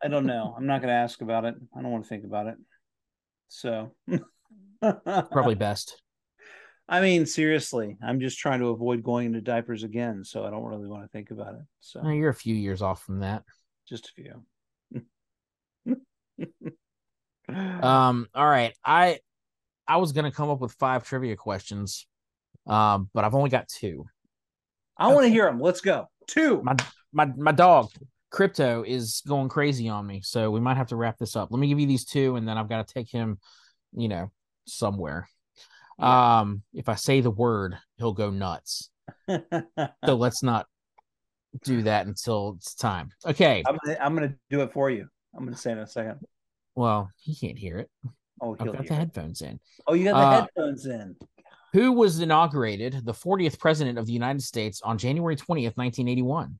I 0.03 0.07
don't 0.07 0.25
know. 0.25 0.53
I'm 0.57 0.65
not 0.67 0.81
going 0.81 0.89
to 0.89 0.95
ask 0.95 1.21
about 1.21 1.45
it. 1.45 1.55
I 1.75 1.81
don't 1.81 1.91
want 1.91 2.03
to 2.03 2.09
think 2.09 2.23
about 2.23 2.47
it. 2.47 2.55
So, 3.47 3.93
Probably 4.81 5.55
best. 5.55 6.01
I 6.87 7.01
mean, 7.01 7.25
seriously, 7.25 7.97
I'm 8.03 8.19
just 8.19 8.37
trying 8.39 8.59
to 8.59 8.67
avoid 8.67 9.03
going 9.03 9.27
into 9.27 9.41
diapers 9.41 9.83
again. 9.83 10.23
So, 10.23 10.45
I 10.45 10.49
don't 10.49 10.63
really 10.65 10.87
want 10.87 11.03
to 11.03 11.09
think 11.09 11.31
about 11.31 11.55
it. 11.55 11.61
So, 11.79 12.07
you're 12.09 12.29
a 12.29 12.33
few 12.33 12.55
years 12.55 12.81
off 12.81 13.03
from 13.03 13.19
that. 13.19 13.43
just 13.87 14.09
a 14.09 14.11
few. 14.13 14.43
Um, 17.49 18.27
all 18.33 18.47
right. 18.47 18.73
I 18.85 19.19
I 19.87 19.97
was 19.97 20.13
gonna 20.13 20.31
come 20.31 20.49
up 20.49 20.61
with 20.61 20.71
five 20.73 21.03
trivia 21.03 21.35
questions, 21.35 22.07
um, 22.65 23.09
but 23.13 23.25
I've 23.25 23.35
only 23.35 23.49
got 23.49 23.67
two. 23.67 24.05
I 24.97 25.07
want 25.13 25.25
to 25.25 25.29
hear 25.29 25.45
them. 25.45 25.59
Let's 25.59 25.81
go. 25.81 26.07
Two. 26.27 26.61
My 26.63 26.75
my 27.11 27.25
my 27.25 27.51
dog 27.51 27.89
crypto 28.31 28.83
is 28.83 29.21
going 29.27 29.49
crazy 29.49 29.87
on 29.89 30.07
me, 30.07 30.21
so 30.23 30.49
we 30.49 30.59
might 30.59 30.77
have 30.77 30.87
to 30.87 30.95
wrap 30.95 31.17
this 31.19 31.35
up. 31.35 31.49
Let 31.51 31.59
me 31.59 31.67
give 31.67 31.79
you 31.79 31.87
these 31.87 32.05
two, 32.05 32.35
and 32.37 32.47
then 32.47 32.57
I've 32.57 32.69
got 32.69 32.87
to 32.87 32.93
take 32.93 33.09
him, 33.09 33.37
you 33.95 34.07
know, 34.07 34.31
somewhere. 34.65 35.27
Um, 35.99 36.63
if 36.73 36.89
I 36.89 36.95
say 36.95 37.21
the 37.21 37.29
word, 37.29 37.77
he'll 37.97 38.13
go 38.13 38.31
nuts. 38.31 38.89
So 40.05 40.15
let's 40.15 40.41
not 40.41 40.65
do 41.63 41.83
that 41.83 42.07
until 42.07 42.55
it's 42.57 42.73
time. 42.73 43.09
Okay. 43.25 43.61
I'm 43.67 43.77
gonna, 43.85 43.97
I'm 44.01 44.15
gonna 44.15 44.33
do 44.49 44.61
it 44.61 44.71
for 44.73 44.89
you. 44.89 45.07
I'm 45.35 45.43
gonna 45.43 45.57
say 45.57 45.73
in 45.73 45.79
a 45.79 45.85
second. 45.87 46.19
Well, 46.75 47.11
he 47.19 47.35
can't 47.35 47.57
hear 47.57 47.77
it. 47.79 47.89
Oh, 48.41 48.55
I've 48.59 48.65
got 48.65 48.77
the 48.77 48.83
it. 48.83 48.89
headphones 48.91 49.41
in. 49.41 49.59
oh, 49.87 49.93
you 49.93 50.05
got 50.05 50.13
the 50.13 50.17
Uh, 50.19 50.41
headphones 50.41 50.85
in. 50.85 51.15
Who 51.73 51.91
was 51.91 52.19
inaugurated 52.19 53.05
the 53.05 53.13
40th 53.13 53.59
president 53.59 53.97
of 53.99 54.05
the 54.05 54.13
United 54.13 54.41
States 54.41 54.81
on 54.81 54.97
January 54.97 55.35
20th, 55.35 55.75
1981? 55.77 56.57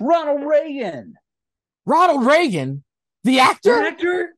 Ronald 0.00 0.46
Reagan, 0.46 1.14
Ronald 1.86 2.26
Reagan, 2.26 2.84
the 3.24 3.40
actor 3.40 3.82
actor. 3.82 4.34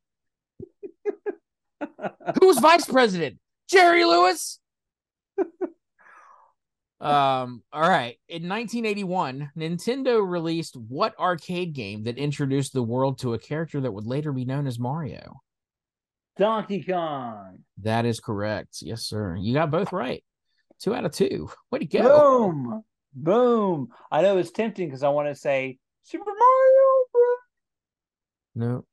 who 2.41 2.47
was 2.47 2.59
vice 2.59 2.87
president? 2.87 3.39
Jerry 3.69 4.05
Lewis. 4.05 4.61
um, 7.01 7.63
all 7.73 7.89
right. 7.89 8.17
In 8.29 8.49
1981, 8.49 9.51
Nintendo 9.57 10.29
released 10.29 10.77
what 10.77 11.19
arcade 11.19 11.73
game 11.73 12.05
that 12.05 12.19
introduced 12.19 12.73
the 12.73 12.83
world 12.83 13.19
to 13.21 13.35
a 13.35 13.39
character 13.39 13.81
that 13.81 13.93
would 13.93 14.07
later 14.07 14.33
be 14.33 14.45
known 14.45 14.67
as 14.67 14.79
Mario? 14.79 15.43
Donkey 16.39 16.83
Kong. 16.83 17.61
That 17.83 18.05
is 18.05 18.21
correct. 18.21 18.79
Yes, 18.83 19.03
sir. 19.03 19.37
You 19.37 19.55
got 19.55 19.71
both 19.71 19.93
right. 19.93 20.23
Two 20.81 20.95
out 20.95 21.07
of 21.07 21.13
two. 21.13 21.51
Way 21.71 21.79
to 21.81 21.87
go. 21.87 22.51
Boom. 22.53 22.85
Boom. 23.19 23.89
I 24.13 24.21
know 24.23 24.37
it's 24.37 24.51
tempting 24.51 24.87
because 24.89 25.03
I 25.03 25.09
want 25.09 25.29
to 25.29 25.35
say 25.35 25.79
Super 26.03 26.25
Mario 26.31 27.05
Bros. 27.13 27.39
No. 28.55 28.85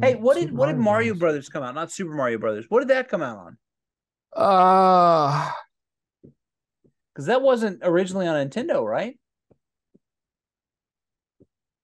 Hey, 0.00 0.14
what 0.14 0.34
did 0.34 0.44
Super 0.44 0.54
what 0.54 0.66
did 0.66 0.76
Mario 0.78 1.12
Bros. 1.14 1.18
Brothers 1.20 1.48
come 1.48 1.64
out? 1.64 1.74
Not 1.74 1.90
Super 1.90 2.14
Mario 2.14 2.38
Brothers. 2.38 2.66
What 2.68 2.78
did 2.80 2.88
that 2.88 3.08
come 3.08 3.22
out 3.22 3.36
on? 3.38 3.58
Uh 4.36 5.50
Because 7.12 7.26
that 7.26 7.42
wasn't 7.42 7.80
originally 7.82 8.26
on 8.28 8.36
Nintendo, 8.48 8.82
right? 8.84 9.18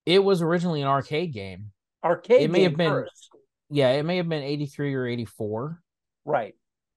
it 0.07 0.19
was 0.25 0.43
originally 0.43 0.81
an 0.83 0.89
arcade 0.89 1.33
game. 1.33 1.71
Arcade. 2.03 2.43
It 2.43 2.51
may 2.51 2.63
have 2.63 2.77
been- 2.77 2.91
first. 2.91 3.31
Yeah, 3.69 3.91
it 3.91 4.03
may 4.05 4.17
have 4.17 4.29
been 4.29 4.43
83 4.43 4.95
or 4.95 5.07
84. 5.07 5.81
right, 6.25 6.55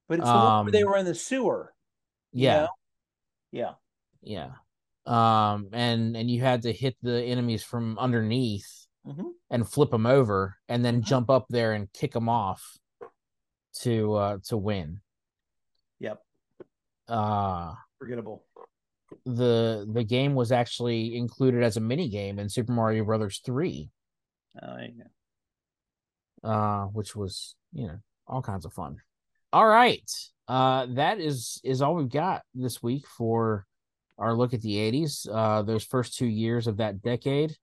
but 0.07 0.17
it's 0.19 0.27
the 0.27 0.33
one 0.33 0.65
where 0.65 0.71
they 0.71 0.81
Um, 0.83 0.89
were 0.89 0.97
in 0.97 1.05
the 1.05 1.13
sewer. 1.13 1.73
you 2.31 2.45
Yeah. 2.45 2.61
know? 2.61 2.69
Yeah. 3.51 3.73
Yeah. 4.21 4.51
Um 5.05 5.69
and 5.73 6.15
and 6.15 6.29
you 6.31 6.41
had 6.41 6.61
to 6.63 6.71
hit 6.73 6.95
the 7.01 7.21
enemies 7.23 7.63
from 7.63 7.97
underneath 7.99 8.87
Mhm. 9.05 9.33
and 9.49 9.67
flip 9.67 9.91
them 9.91 10.05
over 10.05 10.55
and 10.69 10.83
then 10.85 11.01
Mhm. 11.01 11.05
jump 11.05 11.29
up 11.29 11.45
there 11.49 11.73
and 11.73 11.91
kick 11.91 12.13
them 12.13 12.29
off 12.29 12.77
to 13.81 14.13
uh 14.13 14.37
to 14.47 14.55
win. 14.57 15.01
Yep. 15.99 16.23
Uh 17.07 17.75
Forgettable. 17.99 18.45
the 19.25 19.85
the 19.91 20.03
game 20.05 20.35
was 20.35 20.51
actually 20.53 21.15
included 21.17 21.63
as 21.63 21.75
a 21.77 21.81
mini 21.81 22.07
game 22.09 22.39
in 22.39 22.47
Super 22.49 22.71
Mario 22.71 23.03
Brothers 23.03 23.39
3, 23.45 23.91
Oh, 24.61 24.75
there 24.75 24.85
you 24.85 25.03
go. 26.43 26.49
uh 26.49 26.85
which 26.87 27.15
was, 27.15 27.55
you 27.73 27.87
know, 27.87 27.99
all 28.27 28.41
kinds 28.41 28.65
of 28.65 28.71
fun. 28.73 29.01
All 29.51 29.67
right. 29.67 30.09
Uh 30.47 30.85
that 30.95 31.19
is 31.19 31.59
is 31.63 31.81
all 31.81 31.95
we've 31.95 32.09
got 32.09 32.43
this 32.53 32.81
week 32.81 33.05
for 33.07 33.65
our 34.23 34.33
look 34.33 34.53
at 34.53 34.61
the 34.61 34.75
80s. 34.75 35.27
Uh 35.31 35.61
those 35.61 35.83
first 35.83 36.17
2 36.17 36.25
years 36.25 36.67
of 36.67 36.77
that 36.77 37.01
decade. 37.01 37.55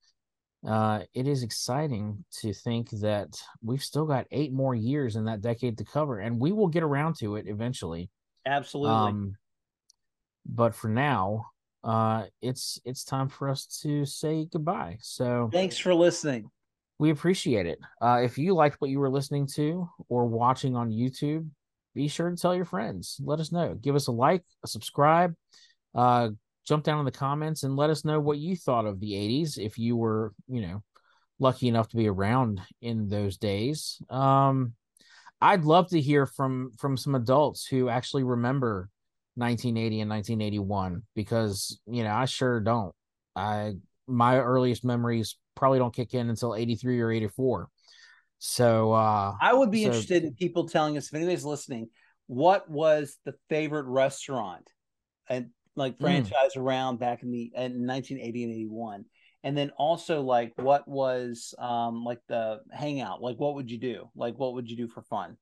Uh 0.66 1.00
it 1.14 1.26
is 1.26 1.42
exciting 1.42 2.24
to 2.40 2.52
think 2.52 2.90
that 3.00 3.30
we've 3.62 3.82
still 3.82 4.06
got 4.06 4.26
8 4.30 4.52
more 4.52 4.74
years 4.74 5.16
in 5.16 5.24
that 5.24 5.40
decade 5.40 5.78
to 5.78 5.84
cover 5.84 6.20
and 6.20 6.38
we 6.38 6.52
will 6.52 6.68
get 6.68 6.82
around 6.82 7.16
to 7.20 7.36
it 7.36 7.46
eventually. 7.48 8.10
Absolutely. 8.46 8.94
Um, 8.94 9.36
but 10.46 10.74
for 10.74 10.88
now, 10.88 11.46
uh, 11.84 12.24
it's 12.42 12.80
it's 12.84 13.04
time 13.04 13.28
for 13.28 13.48
us 13.48 13.66
to 13.82 14.04
say 14.04 14.46
goodbye. 14.52 14.98
So 15.00 15.48
Thanks 15.52 15.78
for 15.78 15.94
listening. 15.94 16.50
we 16.98 17.10
appreciate 17.10 17.66
it. 17.66 17.78
Uh, 18.00 18.20
if 18.22 18.36
you 18.38 18.54
liked 18.54 18.80
what 18.80 18.90
you 18.90 18.98
were 18.98 19.10
listening 19.10 19.46
to 19.54 19.88
or 20.08 20.26
watching 20.26 20.76
on 20.76 20.90
YouTube, 20.90 21.48
be 21.94 22.08
sure 22.08 22.30
to 22.30 22.36
tell 22.36 22.54
your 22.54 22.64
friends. 22.64 23.20
Let 23.24 23.40
us 23.40 23.52
know. 23.52 23.74
Give 23.74 23.94
us 23.94 24.08
a 24.08 24.12
like, 24.12 24.44
a 24.64 24.68
subscribe. 24.68 25.34
Uh, 25.94 26.30
jump 26.64 26.84
down 26.84 26.98
in 26.98 27.04
the 27.04 27.10
comments 27.10 27.62
and 27.62 27.76
let 27.76 27.90
us 27.90 28.04
know 28.04 28.20
what 28.20 28.38
you 28.38 28.56
thought 28.56 28.86
of 28.86 29.00
the 29.00 29.12
'80s. 29.12 29.58
If 29.58 29.78
you 29.78 29.96
were, 29.96 30.32
you 30.48 30.60
know, 30.62 30.82
lucky 31.38 31.68
enough 31.68 31.88
to 31.88 31.96
be 31.96 32.08
around 32.08 32.60
in 32.80 33.08
those 33.08 33.38
days. 33.38 34.00
Um, 34.10 34.74
I'd 35.40 35.64
love 35.64 35.88
to 35.88 36.00
hear 36.00 36.26
from 36.26 36.72
from 36.78 36.96
some 36.96 37.14
adults 37.14 37.66
who 37.66 37.88
actually 37.88 38.24
remember 38.24 38.90
1980 39.36 40.02
and 40.02 40.10
1981 40.10 41.02
because 41.14 41.80
you 41.86 42.04
know 42.04 42.12
I 42.12 42.26
sure 42.26 42.60
don't. 42.60 42.94
I 43.34 43.74
my 44.06 44.38
earliest 44.38 44.84
memories 44.84 45.36
probably 45.54 45.78
don't 45.78 45.94
kick 45.94 46.14
in 46.14 46.28
until 46.28 46.54
83 46.54 47.00
or 47.00 47.10
84. 47.10 47.68
So 48.38 48.92
uh 48.92 49.34
I 49.40 49.54
would 49.54 49.70
be 49.70 49.82
So- 49.84 49.88
interested 49.88 50.24
in 50.24 50.34
people 50.34 50.68
telling 50.68 50.96
us 50.98 51.06
if 51.08 51.14
anybody's 51.14 51.44
listening, 51.44 51.88
what 52.26 52.68
was 52.70 53.16
the 53.24 53.34
favorite 53.48 53.86
restaurant 53.86 54.68
and 55.28 55.50
like 55.80 55.94
Mm. 55.94 56.00
franchise 56.02 56.56
around 56.56 56.98
back 57.00 57.22
in 57.22 57.30
the 57.32 57.50
in 57.56 57.86
1980 57.86 58.44
and 58.44 58.52
81. 58.52 59.04
and 59.42 59.56
then 59.56 59.70
also 59.78 60.20
like 60.22 60.52
what 60.56 60.86
was 60.86 61.54
um 61.58 62.04
like 62.04 62.20
the 62.28 62.60
hangout 62.72 63.22
like 63.22 63.38
what 63.38 63.54
would 63.54 63.70
you 63.70 63.78
do 63.78 64.08
like 64.14 64.38
what 64.38 64.54
would 64.54 64.70
you 64.70 64.76
do 64.76 64.88
for 64.88 65.02
fun 65.02 65.36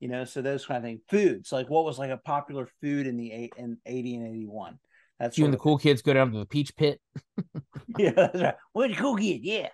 you 0.00 0.08
know 0.08 0.24
so 0.24 0.42
those 0.42 0.66
kind 0.66 0.78
of 0.78 0.84
things 0.84 1.00
foods 1.08 1.52
like 1.52 1.70
what 1.70 1.84
was 1.84 1.98
like 1.98 2.10
a 2.10 2.16
popular 2.18 2.68
food 2.80 3.06
in 3.06 3.16
the 3.16 3.32
eight 3.32 3.54
in 3.56 3.78
80 3.86 4.16
and 4.16 4.26
81 4.28 4.78
that's 5.18 5.38
You 5.38 5.44
and 5.44 5.54
the 5.54 5.58
cool 5.58 5.78
kids 5.78 6.02
go 6.02 6.12
down 6.12 6.32
to 6.32 6.38
the 6.38 6.46
peach 6.46 6.74
pit. 6.76 7.00
yeah 7.98 8.10
that's 8.10 8.40
right 8.42 8.54
what 8.72 8.96
cool 8.96 9.16
kid 9.16 9.40
yeah 9.44 9.68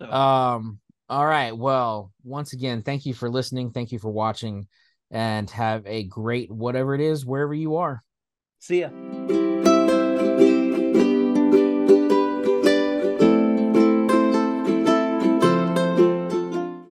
so, 0.00 0.10
Um, 0.12 0.78
all 1.08 1.26
right. 1.26 1.56
Well, 1.56 2.12
once 2.22 2.52
again, 2.52 2.82
thank 2.82 3.06
you 3.06 3.14
for 3.14 3.28
listening. 3.30 3.70
Thank 3.70 3.92
you 3.92 3.98
for 3.98 4.10
watching 4.10 4.68
and 5.10 5.48
have 5.50 5.86
a 5.86 6.04
great 6.04 6.50
whatever 6.50 6.94
it 6.94 7.00
is, 7.00 7.24
wherever 7.24 7.54
you 7.54 7.76
are. 7.76 8.02
See 8.58 8.80
ya 8.80 8.90